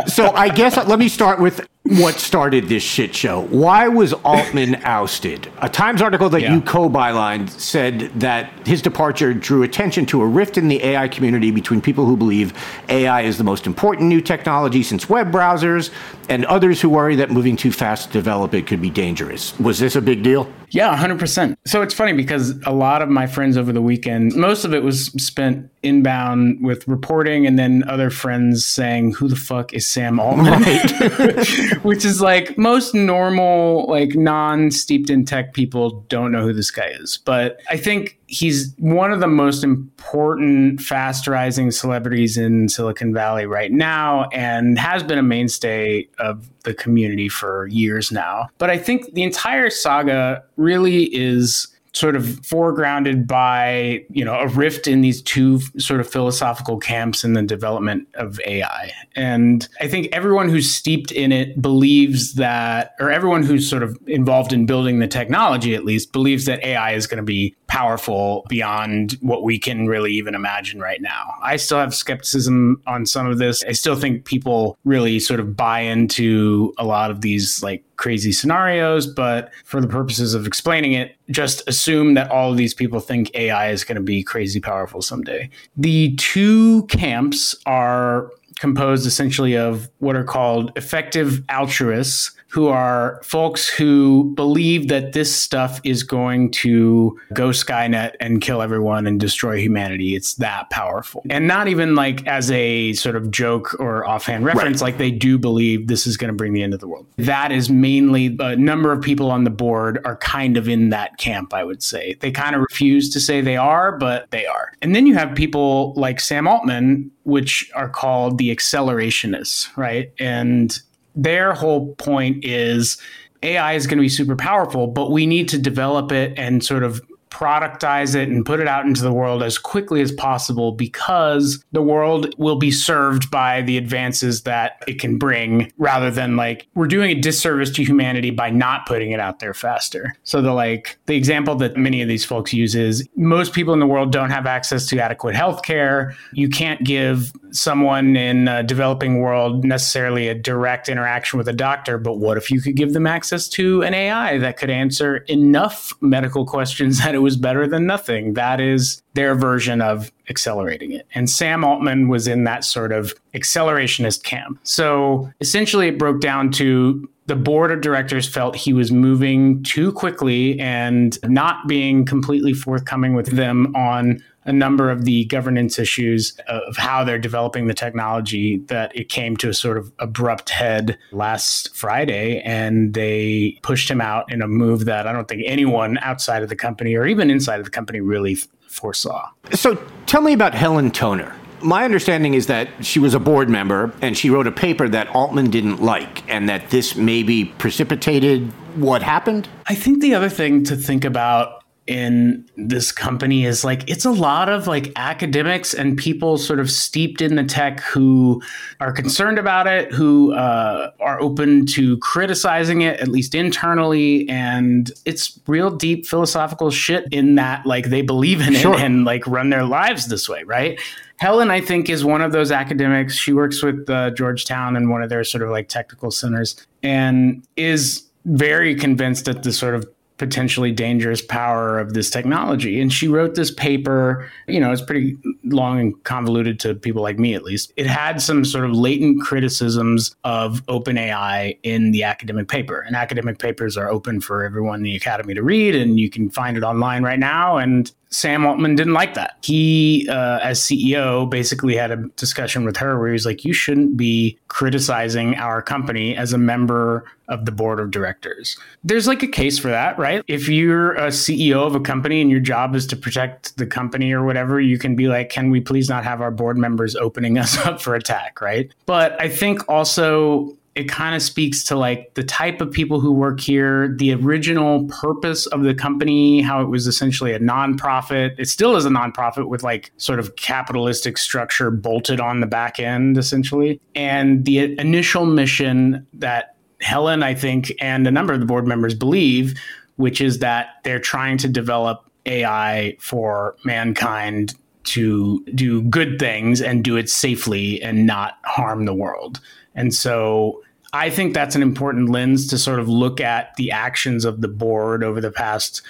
[0.07, 3.41] So I guess let me start with what started this shit show.
[3.47, 5.51] Why was Altman ousted?
[5.61, 6.53] A Times article that Yeah.
[6.55, 11.51] you co-bylined said that his departure drew attention to a rift in the AI community
[11.51, 12.53] between people who believe
[12.87, 15.89] AI is the most important new technology since web browsers
[16.29, 19.57] and others who worry that moving too fast to develop it could be dangerous.
[19.59, 20.49] Was this a big deal?
[20.69, 21.57] Yeah, 100%.
[21.65, 24.81] So it's funny because a lot of my friends over the weekend, most of it
[24.83, 30.19] was spent inbound with reporting and then other friends saying, Who the fuck is Sam
[30.19, 30.63] Altman?
[31.81, 36.71] Which is like most normal, like non steeped in tech people don't know who this
[36.71, 37.17] guy is.
[37.17, 43.45] But I think he's one of the most important fast rising celebrities in Silicon Valley
[43.45, 48.47] right now and has been a mainstay of the community for years now.
[48.57, 54.47] But I think the entire saga really is sort of foregrounded by you know a
[54.47, 59.87] rift in these two sort of philosophical camps in the development of AI and I
[59.87, 64.65] think everyone who's steeped in it believes that or everyone who's sort of involved in
[64.65, 69.41] building the technology at least believes that AI is going to be powerful beyond what
[69.41, 71.33] we can really even imagine right now.
[71.41, 73.63] I still have skepticism on some of this.
[73.63, 78.31] I still think people really sort of buy into a lot of these like crazy
[78.31, 82.99] scenarios, but for the purposes of explaining it, just assume that all of these people
[82.99, 85.49] think AI is going to be crazy powerful someday.
[85.75, 93.67] The two camps are composed essentially of what are called effective altruists, who are folks
[93.67, 99.57] who believe that this stuff is going to go Skynet and kill everyone and destroy
[99.57, 100.15] humanity.
[100.15, 101.23] It's that powerful.
[101.31, 105.39] And not even like as a sort of joke or offhand reference, like they do
[105.39, 107.07] believe this is going to bring the end of the world.
[107.17, 111.17] That is mainly a number of people on the board are kind of in that
[111.17, 112.17] camp, I would say.
[112.19, 114.73] They kind of refuse to say they are, but they are.
[114.83, 120.11] And then you have people like Sam Altman, which are called the accelerationists, right?
[120.19, 120.79] And
[121.15, 122.97] their whole point is
[123.41, 126.83] AI is going to be super powerful, but we need to develop it and sort
[126.83, 127.01] of
[127.33, 131.81] productize it and put it out into the world as quickly as possible because the
[131.81, 136.87] world will be served by the advances that it can bring rather than like we're
[136.87, 140.15] doing a disservice to humanity by not putting it out there faster.
[140.23, 143.79] So the like the example that many of these folks use is most people in
[143.79, 146.15] the world don't have access to adequate health care.
[146.33, 151.97] You can't give someone in a developing world necessarily a direct interaction with a doctor,
[151.97, 155.93] but what if you could give them access to an AI that could answer enough
[156.01, 158.33] medical questions that it was better than nothing?
[158.33, 161.05] That is their version of accelerating it.
[161.13, 164.59] And Sam Altman was in that sort of accelerationist camp.
[164.63, 169.93] So essentially, it broke down to the board of directors felt he was moving too
[169.93, 176.37] quickly and not being completely forthcoming with them on a number of the governance issues
[176.47, 180.97] of how they're developing the technology that it came to a sort of abrupt head
[181.11, 185.97] last Friday and they pushed him out in a move that I don't think anyone
[185.99, 188.37] outside of the company or even inside of the company really
[188.67, 189.29] foresaw.
[189.51, 189.75] So
[190.05, 191.33] tell me about Helen Toner.
[191.61, 195.07] My understanding is that she was a board member and she wrote a paper that
[195.15, 199.47] Altman didn't like and that this maybe precipitated what happened.
[199.67, 204.11] I think the other thing to think about in this company is like it's a
[204.11, 208.41] lot of like academics and people sort of steeped in the tech who
[208.79, 214.91] are concerned about it who uh, are open to criticizing it at least internally and
[215.03, 218.75] it's real deep philosophical shit in that like they believe in Sure.
[218.75, 220.79] it and like run their lives this way right
[221.17, 223.15] Helen, I think, is one of those academics.
[223.15, 227.47] She works with uh, Georgetown and one of their sort of like technical centers and
[227.55, 232.79] is very convinced that the sort of potentially dangerous power of this technology.
[232.79, 237.17] And she wrote this paper, you know, it's pretty long and convoluted to people like
[237.17, 237.73] me at least.
[237.77, 242.81] It had some sort of latent criticisms of OpenAI in the academic paper.
[242.81, 246.29] And academic papers are open for everyone in the academy to read, and you can
[246.29, 247.57] find it online right now.
[247.57, 249.37] And Sam Altman didn't like that.
[249.41, 253.53] He, uh, as CEO, basically had a discussion with her where he was like, You
[253.53, 258.55] shouldn't be criticizing our company as a member of the board of directors.
[258.83, 260.23] There's like a case for that, right?
[260.27, 264.11] If you're a CEO of a company and your job is to protect the company
[264.11, 267.37] or whatever, you can be like, Can we please not have our board members opening
[267.39, 268.71] us up for attack, right?
[268.85, 273.11] But I think also it kind of speaks to like the type of people who
[273.11, 278.35] work here, the original purpose of the company, how it was essentially a nonprofit.
[278.39, 282.79] It still is a nonprofit with like sort of capitalistic structure bolted on the back
[282.79, 283.79] end, essentially.
[283.93, 288.95] And the initial mission that Helen, I think, and a number of the board members
[288.95, 289.53] believe,
[289.97, 294.55] which is that they're trying to develop AI for mankind
[294.85, 299.39] to do good things and do it safely and not harm the world.
[299.75, 300.61] And so
[300.93, 304.47] I think that's an important lens to sort of look at the actions of the
[304.47, 305.81] board over the past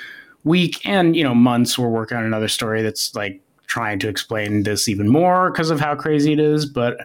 [0.44, 1.78] week and you know months.
[1.78, 5.80] We're working on another story that's like trying to explain this even more because of
[5.80, 6.66] how crazy it is.
[6.66, 6.98] But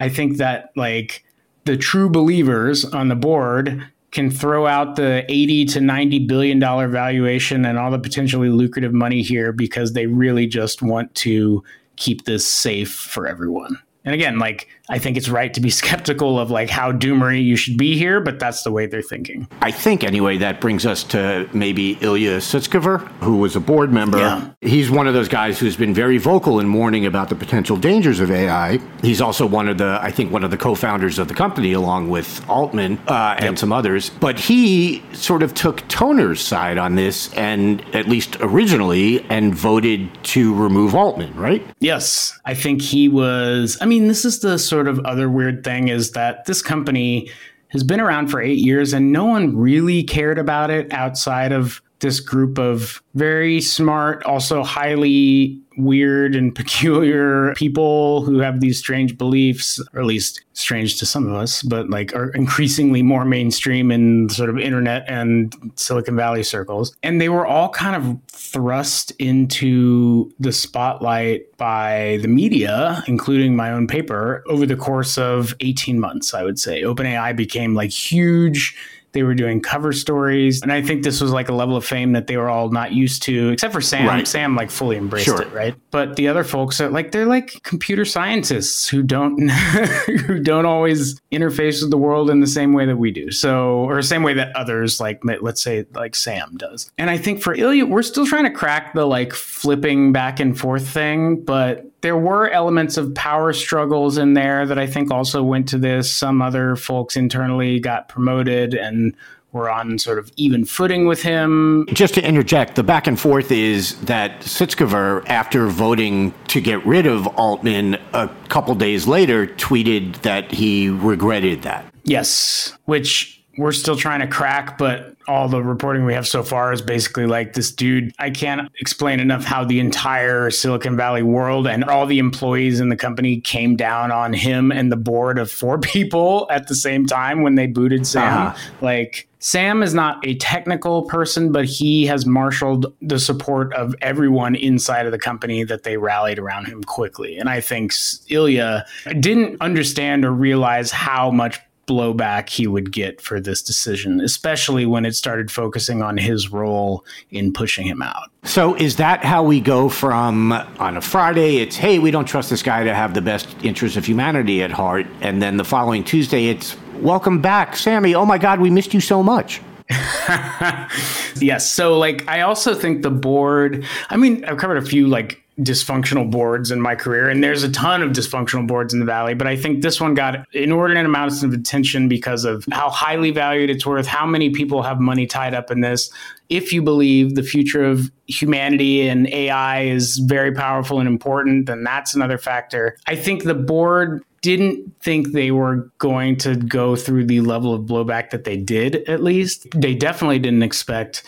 [0.00, 1.24] I think that like
[1.64, 6.88] the true believers on the board can throw out the 80 to 90 billion dollar
[6.88, 11.62] valuation and all the potentially lucrative money here because they really just want to
[11.96, 13.76] keep this safe for everyone.
[14.04, 17.56] And again, like I think it's right to be skeptical of like how doomery you
[17.56, 19.48] should be here, but that's the way they're thinking.
[19.60, 24.18] I think anyway that brings us to maybe Ilya Sutskever, who was a board member.
[24.18, 24.50] Yeah.
[24.60, 28.20] He's one of those guys who's been very vocal in warning about the potential dangers
[28.20, 28.78] of AI.
[29.02, 32.10] He's also one of the, I think, one of the co-founders of the company, along
[32.10, 33.58] with Altman uh, and yep.
[33.58, 34.10] some others.
[34.10, 40.10] But he sort of took Toner's side on this, and at least originally, and voted
[40.24, 41.64] to remove Altman, right?
[41.80, 43.78] Yes, I think he was.
[43.80, 47.30] I mean, this is the sort sort of other weird thing is that this company
[47.68, 51.80] has been around for eight years and no one really cared about it outside of
[52.00, 59.16] this group of very smart, also highly weird and peculiar people who have these strange
[59.18, 63.90] beliefs, or at least strange to some of us, but like are increasingly more mainstream
[63.90, 66.96] in sort of internet and Silicon Valley circles.
[67.02, 73.70] And they were all kind of thrust into the spotlight by the media, including my
[73.70, 76.82] own paper, over the course of 18 months, I would say.
[76.82, 78.76] OpenAI became like huge
[79.16, 80.60] they were doing cover stories.
[80.60, 82.92] And I think this was like a level of fame that they were all not
[82.92, 84.06] used to, except for Sam.
[84.06, 84.28] Right.
[84.28, 85.40] Sam like fully embraced sure.
[85.40, 85.74] it, right?
[85.90, 89.48] But the other folks are like they're like computer scientists who don't
[90.26, 93.30] who don't always interface with the world in the same way that we do.
[93.30, 96.90] So or same way that others like let's say like Sam does.
[96.98, 100.58] And I think for Ilya, we're still trying to crack the like flipping back and
[100.58, 105.42] forth thing, but there were elements of power struggles in there that I think also
[105.42, 106.12] went to this.
[106.12, 109.14] Some other folks internally got promoted and
[109.52, 111.86] were on sort of even footing with him.
[111.92, 117.06] Just to interject, the back and forth is that Sutskever, after voting to get rid
[117.06, 121.86] of Altman a couple days later, tweeted that he regretted that.
[122.04, 126.72] Yes, which we're still trying to crack, but all the reporting we have so far
[126.72, 128.12] is basically like this dude.
[128.18, 132.88] I can't explain enough how the entire Silicon Valley world and all the employees in
[132.88, 137.06] the company came down on him and the board of four people at the same
[137.06, 138.48] time when they booted Sam.
[138.48, 138.58] Uh-huh.
[138.80, 144.56] Like, Sam is not a technical person, but he has marshaled the support of everyone
[144.56, 147.36] inside of the company that they rallied around him quickly.
[147.36, 147.92] And I think
[148.28, 148.84] Ilya
[149.20, 155.04] didn't understand or realize how much blowback he would get for this decision, especially when
[155.04, 158.30] it started focusing on his role in pushing him out.
[158.42, 162.50] So, is that how we go from on a Friday, it's, hey, we don't trust
[162.50, 165.06] this guy to have the best interests of humanity at heart.
[165.20, 168.14] And then the following Tuesday, it's, welcome back, Sammy.
[168.14, 169.60] Oh my God, we missed you so much.
[171.36, 171.70] yes.
[171.70, 176.30] So, like, I also think the board, I mean, I've covered a few, like, dysfunctional
[176.30, 179.46] boards in my career and there's a ton of dysfunctional boards in the valley but
[179.46, 183.86] i think this one got inordinate amounts of attention because of how highly valued it's
[183.86, 186.10] worth how many people have money tied up in this.
[186.48, 191.84] If you believe the future of humanity and ai is very powerful and important then
[191.84, 192.96] that's another factor.
[193.06, 197.82] I think the board didn't think they were going to go through the level of
[197.82, 199.66] blowback that they did at least.
[199.74, 201.24] They definitely didn't expect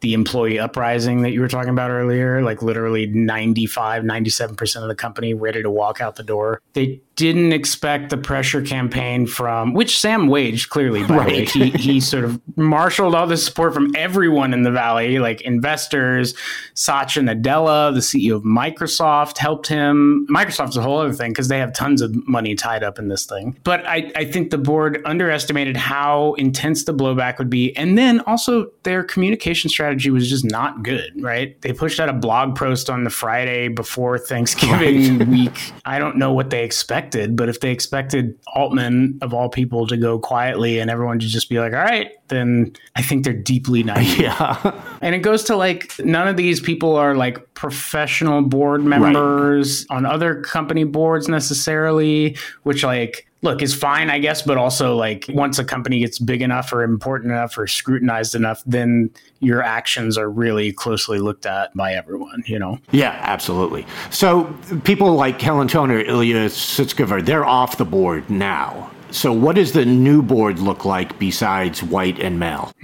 [0.00, 4.94] the employee uprising that you were talking about earlier, like literally 95, 97% of the
[4.94, 6.60] company ready to walk out the door.
[6.72, 11.04] They didn't expect the pressure campaign from which Sam waged clearly.
[11.04, 11.52] By right.
[11.52, 15.18] the way, he he sort of marshaled all the support from everyone in the valley,
[15.18, 16.34] like investors.
[16.72, 20.26] Satya Nadella, the CEO of Microsoft, helped him.
[20.30, 23.26] Microsoft's a whole other thing because they have tons of money tied up in this
[23.26, 23.54] thing.
[23.64, 28.20] But I I think the board underestimated how intense the blowback would be, and then
[28.20, 31.12] also their communication strategy was just not good.
[31.20, 31.60] Right?
[31.60, 35.28] They pushed out a blog post on the Friday before Thanksgiving right.
[35.28, 35.72] week.
[35.84, 37.36] I don't know what they expect expected.
[37.36, 41.48] But if they expected Altman, of all people, to go quietly and everyone to just
[41.48, 44.18] be like, all right, then I think they're deeply naive.
[44.18, 44.80] Yeah.
[45.02, 49.96] and it goes to like, none of these people are like professional board members right.
[49.96, 55.24] on other company boards necessarily, which like, look is fine, I guess, but also like
[55.30, 59.10] once a company gets big enough or important enough or scrutinized enough, then
[59.40, 62.78] your actions are really closely looked at by everyone, you know?
[62.90, 63.86] Yeah, absolutely.
[64.10, 64.44] So
[64.84, 68.89] people like Helen Toner, Ilya Sutskever, they're off the board now.
[69.12, 72.72] So, what does the new board look like besides white and male?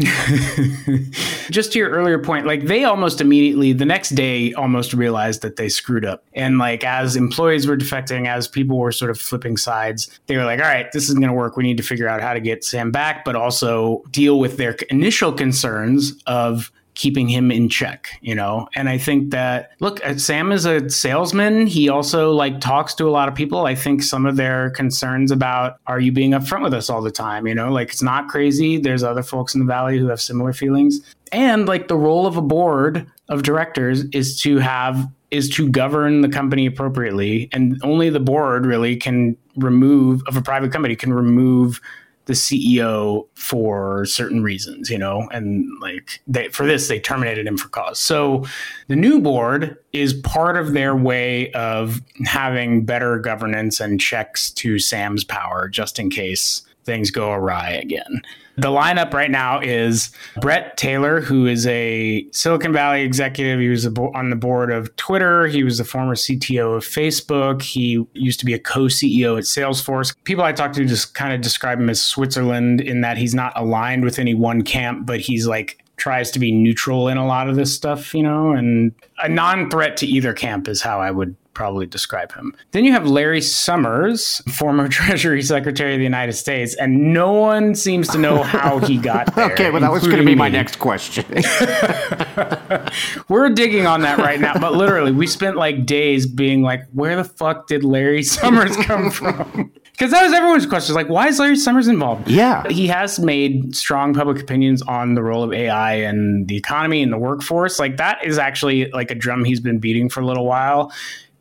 [1.51, 5.57] Just to your earlier point, like they almost immediately, the next day, almost realized that
[5.57, 6.24] they screwed up.
[6.35, 10.45] And like as employees were defecting, as people were sort of flipping sides, they were
[10.45, 11.57] like, all right, this isn't going to work.
[11.57, 14.72] We need to figure out how to get Sam back, but also deal with their
[14.91, 18.68] initial concerns of keeping him in check, you know?
[18.74, 21.66] And I think that, look, uh, Sam is a salesman.
[21.66, 23.66] He also like talks to a lot of people.
[23.66, 27.11] I think some of their concerns about, are you being upfront with us all the
[27.12, 27.47] time?
[27.47, 28.78] You know, like it's not crazy.
[28.78, 31.01] There's other folks in the Valley who have similar feelings.
[31.32, 36.20] And like the role of a board of directors is to have is to govern
[36.20, 41.12] the company appropriately and only the board really can remove of a private company can
[41.12, 41.80] remove
[42.27, 47.57] the CEO for certain reasons, you know, and like they, for this, they terminated him
[47.57, 47.99] for cause.
[47.99, 48.45] So
[48.89, 54.79] the new board is part of their way of having better governance and checks to
[54.79, 58.22] Sam's power just in case things go awry again.
[58.59, 60.11] The lineup right now is
[60.41, 63.61] Bret Taylor, who is a Silicon Valley executive.
[63.61, 65.47] He was on the board of Twitter.
[65.47, 67.61] He was the former CTO of Facebook.
[67.61, 70.14] He used to be a co CEO at Salesforce.
[70.24, 73.53] People I talk to just kind of describe him as Switzerland in that he's not
[73.57, 77.49] aligned with any one camp, but he's like tries to be neutral in a lot
[77.49, 81.11] of this stuff, you know, and a non threat to either camp is how I
[81.11, 82.54] would probably describe him.
[82.72, 87.74] Then you have Larry Summers, former Treasury Secretary of the United States, and no one
[87.74, 89.46] seems to know how he got there.
[89.52, 91.24] okay, well, that was going to be my next question.
[93.28, 97.16] We're digging on that right now, but literally, we spent like days being like, where
[97.16, 99.72] the fuck did Larry Summers come from?
[99.92, 100.94] Because that was everyone's question.
[100.94, 102.28] Like, why is Larry Summers involved?
[102.28, 102.68] Yeah.
[102.68, 107.11] He has made strong public opinions on the role of AI and the economy and
[107.11, 107.78] the workforce.
[107.78, 110.92] Like, that is actually like a drum he's been beating for a little while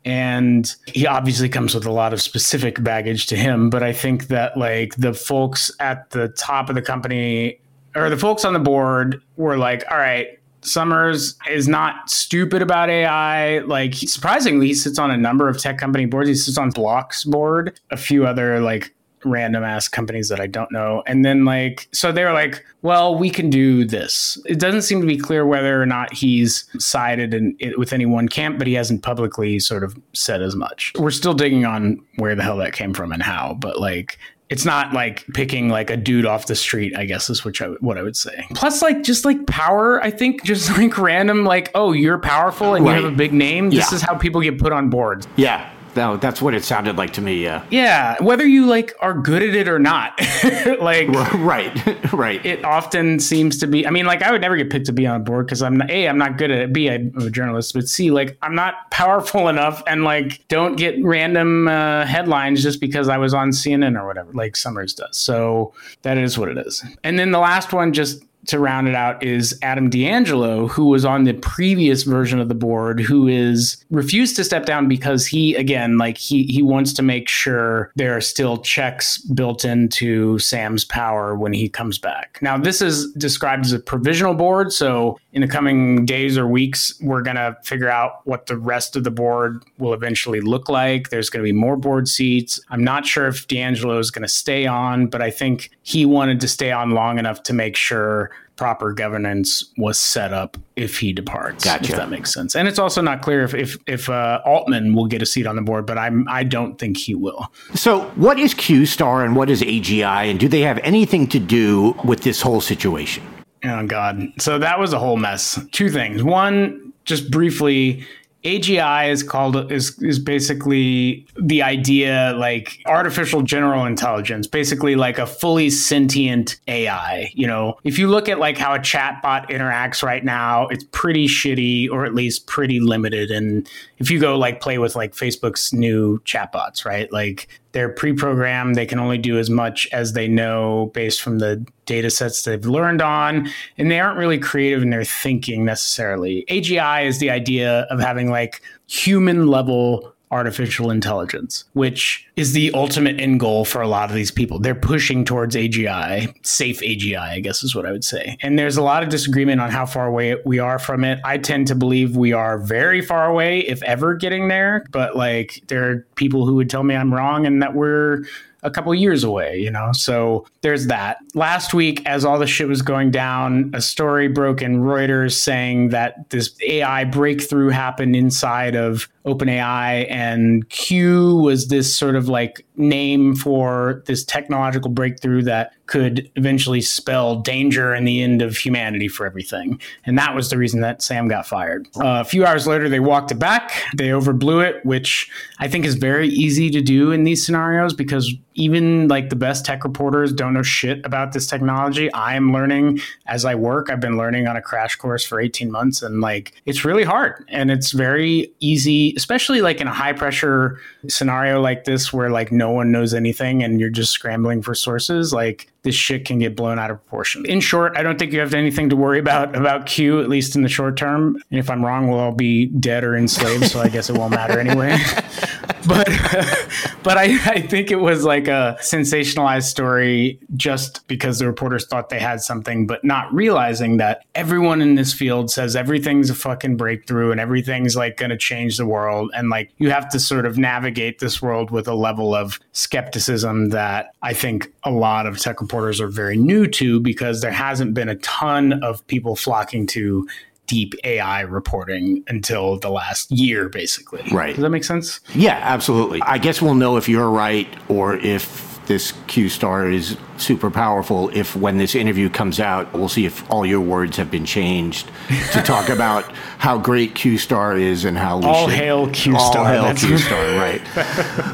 [0.06, 4.28] and he obviously comes with a lot of specific baggage to him but i think
[4.28, 7.60] that like the folks at the top of the company
[7.94, 12.90] or the folks on the board were like all right Summers is not stupid about
[12.90, 13.60] AI.
[13.60, 16.28] Like surprisingly, he sits on a number of tech company boards.
[16.28, 18.92] He sits on Block's board, a few other like
[19.24, 21.02] random ass companies that I don't know.
[21.06, 24.38] And then like so they were like, well, we can do this.
[24.46, 28.06] It doesn't seem to be clear whether or not he's sided in, in, with any
[28.06, 30.92] one camp, but he hasn't publicly sort of said as much.
[30.98, 34.64] We're still digging on where the hell that came from and how, but like it's
[34.64, 37.98] not like picking like a dude off the street i guess is which I, what
[37.98, 41.92] i would say plus like just like power i think just like random like oh
[41.92, 42.96] you're powerful and right.
[42.96, 46.16] you have a big name this is how people get put on boards yeah no,
[46.16, 47.42] that's what it sounded like to me.
[47.42, 47.64] Yeah.
[47.70, 48.22] Yeah.
[48.22, 50.20] Whether you like are good at it or not,
[50.80, 52.44] like right, right.
[52.44, 53.86] It often seems to be.
[53.86, 55.78] I mean, like I would never get picked to be on a board because I'm
[55.78, 56.72] not, a I'm not good at it.
[56.72, 61.02] B I'm a journalist, but C like I'm not powerful enough and like don't get
[61.02, 65.16] random uh, headlines just because I was on CNN or whatever, like Summers does.
[65.16, 65.72] So
[66.02, 66.84] that is what it is.
[67.02, 71.04] And then the last one, just to round it out is Adam D'Angelo, who was
[71.04, 75.54] on the previous version of the board, who is refused to step down because he,
[75.54, 80.84] again, like he he wants to make sure there are still checks built into Sam's
[80.84, 82.38] power when he comes back.
[82.40, 86.94] Now, this is described as a provisional board, so in the coming days or weeks,
[87.00, 91.10] we're gonna figure out what the rest of the board will eventually look like.
[91.10, 92.60] There's gonna be more board seats.
[92.70, 96.48] I'm not sure if D'Angelo is gonna stay on, but I think he wanted to
[96.48, 101.64] stay on long enough to make sure proper governance was set up if he departs.
[101.64, 101.92] Gotcha.
[101.92, 102.56] If that makes sense.
[102.56, 105.56] And it's also not clear if if, if uh, Altman will get a seat on
[105.56, 107.52] the board, but I'm I don't think he will.
[107.74, 111.38] So, what is Q Star and what is AGI, and do they have anything to
[111.38, 113.22] do with this whole situation?
[113.64, 114.32] Oh God!
[114.38, 115.58] So that was a whole mess.
[115.72, 116.22] Two things.
[116.22, 118.04] One, just briefly,
[118.44, 125.26] AGI is called is is basically the idea like artificial general intelligence, basically like a
[125.26, 127.30] fully sentient AI.
[127.34, 131.26] You know, if you look at like how a chatbot interacts right now, it's pretty
[131.26, 133.30] shitty or at least pretty limited.
[133.30, 133.68] And
[133.98, 137.10] if you go like play with like Facebook's new chatbots, right?
[137.12, 138.74] Like they're pre-programmed.
[138.74, 142.64] They can only do as much as they know based from the data sets they've
[142.64, 143.48] learned on.
[143.78, 146.44] And they aren't really creative in their thinking necessarily.
[146.48, 153.20] Agi is the idea of having like human level artificial intelligence, which is the ultimate
[153.20, 154.58] end goal for a lot of these people.
[154.58, 158.36] They're pushing towards AGI, safe AGI, I guess is what I would say.
[158.40, 161.20] And there's a lot of disagreement on how far away we are from it.
[161.24, 164.84] I tend to believe we are very far away, if ever getting there.
[164.90, 168.24] But like, there are people who would tell me I'm wrong and that we're
[168.66, 169.92] a couple years away, you know?
[169.92, 171.18] So there's that.
[171.34, 175.90] Last week, as all the shit was going down, a story broke in Reuters saying
[175.90, 182.64] that this AI breakthrough happened inside of OpenAI, and Q was this sort of like
[182.76, 189.08] name for this technological breakthrough that could eventually spell danger and the end of humanity
[189.08, 189.80] for everything.
[190.04, 191.88] And that was the reason that Sam got fired.
[191.96, 193.84] Uh, a few hours later, they walked it back.
[193.96, 198.32] They overblew it, which I think is very easy to do in these scenarios because
[198.56, 202.12] even like the best tech reporters don't know shit about this technology.
[202.12, 203.90] I am learning as I work.
[203.90, 207.44] I've been learning on a crash course for 18 months and like it's really hard
[207.48, 212.50] and it's very easy, especially like in a high pressure scenario like this where like
[212.50, 215.32] no one knows anything and you're just scrambling for sources.
[215.32, 217.46] Like this shit can get blown out of proportion.
[217.46, 220.56] In short, I don't think you have anything to worry about about Q, at least
[220.56, 221.40] in the short term.
[221.48, 224.32] And if I'm wrong, we'll all be dead or enslaved, so I guess it won't
[224.32, 224.98] matter anyway.
[225.86, 226.08] but
[227.02, 232.08] but I, I think it was like a sensationalized story just because the reporters thought
[232.08, 236.76] they had something, but not realizing that everyone in this field says everything's a fucking
[236.76, 239.30] breakthrough and everything's like going to change the world.
[239.34, 243.70] And like you have to sort of navigate this world with a level of skepticism
[243.70, 247.94] that I think a lot of tech reporters are very new to because there hasn't
[247.94, 250.28] been a ton of people flocking to
[250.66, 254.24] deep AI reporting until the last year, basically.
[254.32, 254.54] Right.
[254.54, 255.20] Does that make sense?
[255.34, 256.20] Yeah, absolutely.
[256.22, 261.30] I guess we'll know if you're right or if this Q star is super powerful.
[261.30, 265.10] If when this interview comes out, we'll see if all your words have been changed
[265.52, 269.38] to talk about how great Q star is and how we all should, hail Q
[269.38, 269.58] star.
[269.58, 270.56] all hail Q star.
[270.56, 270.82] Right,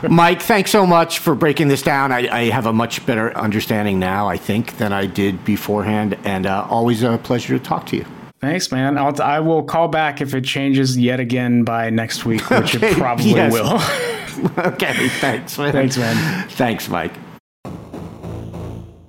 [0.10, 0.42] Mike.
[0.42, 2.12] Thanks so much for breaking this down.
[2.12, 6.46] I, I, have a much better understanding now, I think, than I did beforehand, and
[6.46, 8.06] uh, always a pleasure to talk to you.
[8.42, 8.98] Thanks, man.
[8.98, 12.90] I'll I will call back if it changes yet again by next week, which Okay,
[12.90, 13.52] it probably yes.
[13.52, 13.78] will.
[14.58, 15.58] okay, thanks.
[15.58, 15.72] Man.
[15.72, 16.48] Thanks, man.
[16.50, 17.12] Thanks, Mike.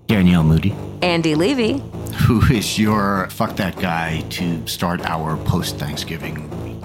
[0.08, 0.76] Danielle Moody.
[1.02, 1.84] Andy Levy.
[2.28, 6.78] Who is your fuck that guy to start our post Thanksgiving week?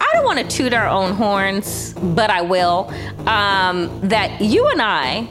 [0.00, 2.92] I don't want to toot our own horns, but I will.
[3.28, 5.28] Um, that you and I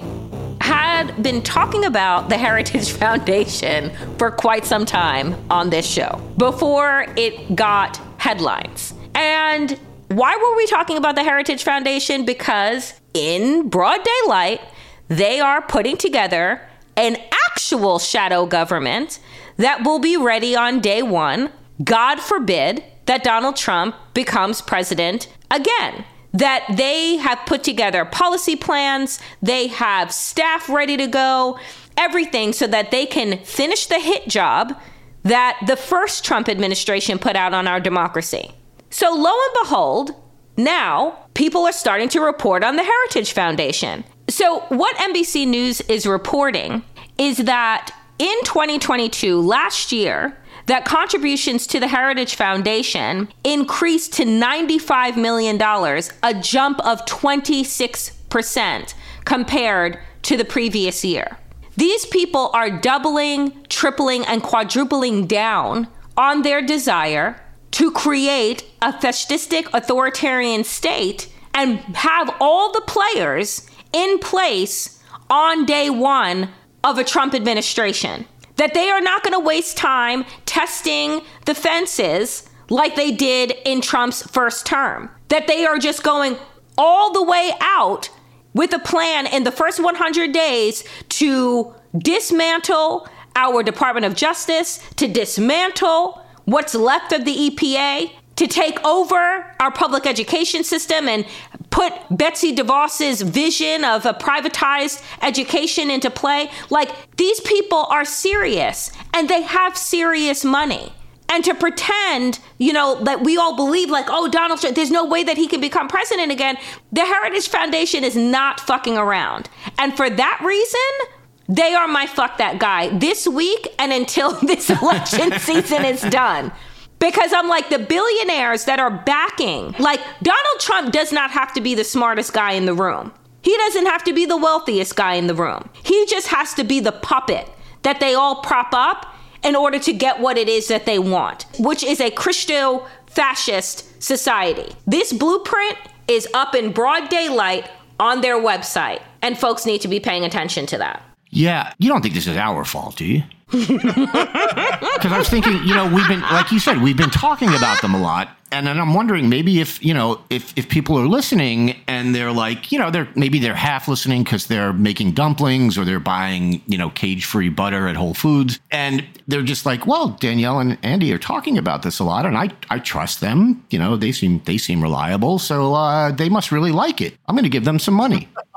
[0.62, 7.06] had been talking about the Heritage Foundation for quite some time on this show before
[7.18, 8.94] it got headlines.
[9.14, 9.78] And
[10.12, 12.26] why were we talking about the Heritage Foundation?
[12.26, 14.62] Because in broad daylight,
[15.08, 16.62] they are putting together
[16.98, 17.18] an
[17.50, 19.20] actual shadow government
[19.58, 21.52] that will be ready on day one.
[21.84, 26.06] God forbid that Donald Trump becomes president again.
[26.34, 31.60] That they have put together policy plans, they have staff ready to go,
[31.98, 34.80] everything so that they can finish the hit job
[35.24, 38.52] that the first Trump administration put out on our democracy.
[38.92, 40.12] So, lo and behold,
[40.58, 44.04] now people are starting to report on the Heritage Foundation.
[44.30, 46.84] So, what NBC News is reporting
[47.18, 50.38] is that in 2022, last year,
[50.68, 58.94] that contributions to the Heritage Foundation increased to $95 million, a jump of 26%
[59.26, 61.38] compared to the previous year.
[61.78, 67.42] These people are doubling, tripling, and quadrupling down on their desire
[67.72, 75.90] to create a fascistic authoritarian state and have all the players in place on day
[75.90, 76.50] one
[76.84, 78.26] of a Trump administration.
[78.58, 83.82] That they are not going to waste time testing the fences like they did in
[83.82, 85.10] Trump's first term.
[85.30, 86.38] That they are just going
[86.78, 88.10] all the way out
[88.54, 95.08] with a plan in the first 100 days to dismantle our Department of Justice, to
[95.08, 96.21] dismantle
[96.52, 101.26] what's left of the EPA, to take over our public education system and
[101.70, 106.50] put Betsy DeVos's vision of a privatized education into play.
[106.70, 110.92] Like, these people are serious and they have serious money.
[111.30, 115.06] And to pretend, you know, that we all believe, like, oh, Donald Trump, there's no
[115.06, 116.58] way that he can become president again.
[116.92, 119.50] The Heritage Foundation is not fucking around.
[119.78, 124.70] And for that reason, they are my fuck that guy this week and until this
[124.70, 126.52] election season is done.
[127.00, 131.62] Because I'm like, the billionaires that are backing, like, Donald Trump does not have to
[131.62, 133.12] be the smartest guy in the room.
[133.42, 135.68] He doesn't have to be the wealthiest guy in the room.
[135.84, 137.50] He just has to be the puppet
[137.82, 141.48] that they all prop up in order to get what it is that they want,
[141.60, 144.76] which is a Christo fascist society.
[144.86, 145.78] This blueprint
[146.08, 147.70] is up in broad daylight
[148.00, 151.02] on their website, and folks need to be paying attention to that.
[151.32, 153.24] Yeah, you don't think this is our fault, do you?
[153.52, 157.82] Because I was thinking, you know, we've been, like you said, we've been talking about
[157.82, 158.30] them a lot.
[158.52, 162.32] And then I'm wondering maybe if, you know, if, if people are listening and they're
[162.32, 166.62] like, you know, they're maybe they're half listening because they're making dumplings or they're buying,
[166.68, 168.60] you know, cage free butter at Whole Foods.
[168.70, 172.28] And they're just like, well, Danielle and Andy are talking about this a lot.
[172.28, 173.66] And I, I trust them.
[173.72, 175.40] You know, they seem, they seem reliable.
[175.40, 177.18] So uh, they must really like it.
[177.28, 178.28] I'm going to give them some money.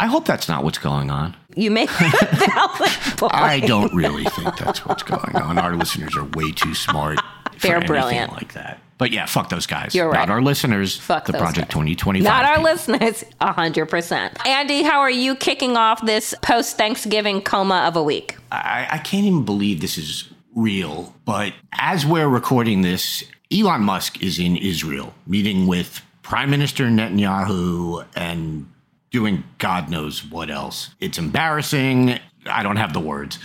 [0.00, 1.36] I hope that's not what's going on.
[1.54, 3.34] You make a valid point.
[3.34, 5.58] I don't really think that's what's going on.
[5.58, 7.20] Our listeners are way too smart.
[7.60, 8.32] They're brilliant.
[8.32, 8.80] like that.
[8.96, 9.94] But yeah, fuck those guys.
[9.94, 10.20] You're right.
[10.20, 10.96] Not our listeners.
[10.96, 11.74] Fuck the Project guys.
[11.74, 12.24] 2025.
[12.24, 12.64] Not our people.
[12.64, 14.46] listeners, 100%.
[14.46, 18.36] Andy, how are you kicking off this post Thanksgiving coma of a week?
[18.50, 21.14] I, I can't even believe this is real.
[21.26, 28.06] But as we're recording this, Elon Musk is in Israel meeting with Prime Minister Netanyahu
[28.14, 28.66] and
[29.10, 30.94] doing God knows what else.
[31.00, 32.18] It's embarrassing.
[32.46, 33.38] I don't have the words.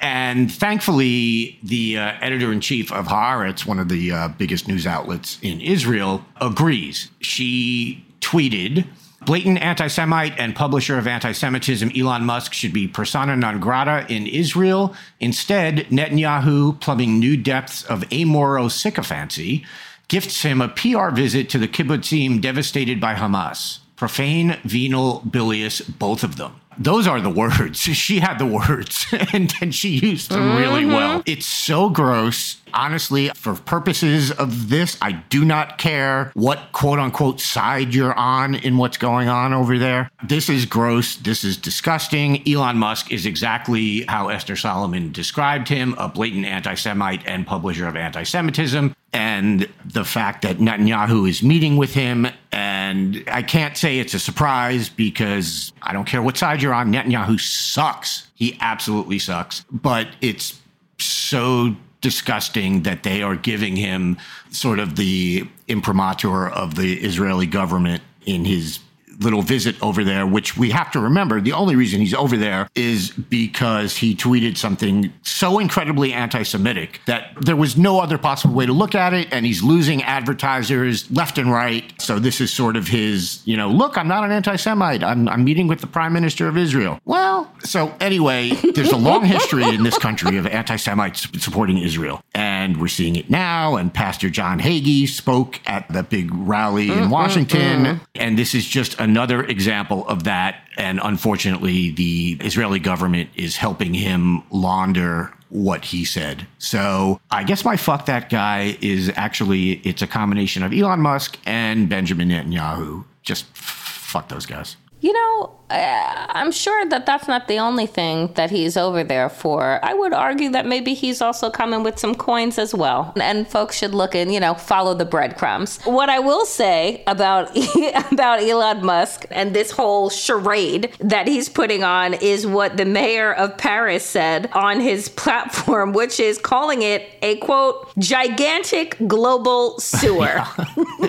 [0.00, 4.86] And thankfully, the uh, editor in chief of Haaretz, one of the uh, biggest news
[4.86, 7.10] outlets in Israel, agrees.
[7.20, 8.86] She tweeted
[9.26, 14.06] Blatant anti Semite and publisher of anti Semitism Elon Musk should be persona non grata
[14.08, 14.94] in Israel.
[15.18, 19.66] Instead, Netanyahu, plumbing new depths of amoro sycophancy,
[20.08, 23.79] gifts him a PR visit to the kibbutzim devastated by Hamas.
[24.00, 26.58] Profane, venal, bilious, both of them.
[26.78, 27.80] Those are the words.
[28.00, 30.92] She had the words and, and she used them really mm-hmm.
[30.92, 31.22] well.
[31.26, 32.56] It's so gross.
[32.72, 38.54] Honestly, for purposes of this, I do not care what quote unquote side you're on
[38.54, 40.10] in what's going on over there.
[40.26, 41.16] This is gross.
[41.16, 42.48] This is disgusting.
[42.48, 47.86] Elon Musk is exactly how Esther Solomon described him a blatant anti Semite and publisher
[47.86, 48.94] of anti Semitism.
[49.12, 52.28] And the fact that Netanyahu is meeting with him.
[52.52, 56.92] And I can't say it's a surprise because I don't care what side you're on.
[56.92, 58.28] Netanyahu sucks.
[58.34, 59.64] He absolutely sucks.
[59.70, 60.60] But it's
[60.98, 64.16] so disgusting that they are giving him
[64.50, 68.78] sort of the imprimatur of the Israeli government in his
[69.20, 72.68] little visit over there, which we have to remember the only reason he's over there
[72.74, 78.54] is because he tweeted something so incredibly anti Semitic that there was no other possible
[78.54, 79.28] way to look at it.
[79.32, 81.92] And he's losing advertisers left and right.
[82.00, 85.02] So this is sort of his, you know, look, I'm not an anti Semite.
[85.02, 86.98] I'm, I'm meeting with the prime minister of Israel.
[87.04, 92.22] Well, so anyway, there's a long history in this country of anti Semites supporting Israel.
[92.60, 93.76] And we're seeing it now.
[93.76, 97.10] And Pastor John Hagee spoke at the big rally in mm-hmm.
[97.10, 97.84] Washington.
[97.84, 98.04] Mm-hmm.
[98.16, 100.62] And this is just another example of that.
[100.76, 106.46] And unfortunately, the Israeli government is helping him launder what he said.
[106.58, 111.38] So I guess my fuck that guy is actually, it's a combination of Elon Musk
[111.46, 113.04] and Benjamin Netanyahu.
[113.22, 114.76] Just fuck those guys.
[115.00, 119.30] You know, uh, I'm sure that that's not the only thing that he's over there
[119.30, 119.82] for.
[119.82, 123.12] I would argue that maybe he's also coming with some coins as well.
[123.18, 125.80] And folks should look and, you know, follow the breadcrumbs.
[125.84, 127.56] What I will say about
[128.12, 133.32] about Elon Musk and this whole charade that he's putting on is what the mayor
[133.32, 140.44] of Paris said on his platform, which is calling it a quote gigantic global sewer.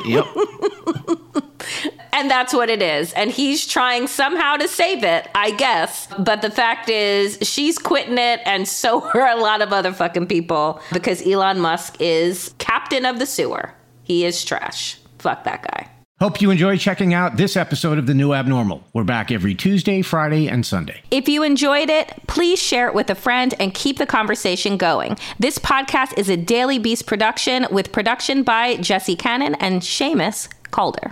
[0.06, 0.26] Yep.
[2.14, 3.14] And that's what it is.
[3.14, 6.08] And he's trying somehow to save it, I guess.
[6.20, 10.28] But the fact is, she's quitting it, and so are a lot of other fucking
[10.28, 13.74] people because Elon Musk is captain of the sewer.
[14.04, 14.98] He is trash.
[15.20, 15.88] Fuck that guy.
[16.22, 18.84] Hope you enjoy checking out this episode of The New Abnormal.
[18.94, 21.02] We're back every Tuesday, Friday, and Sunday.
[21.10, 25.18] If you enjoyed it, please share it with a friend and keep the conversation going.
[25.40, 31.12] This podcast is a Daily Beast production with production by Jesse Cannon and Seamus Calder.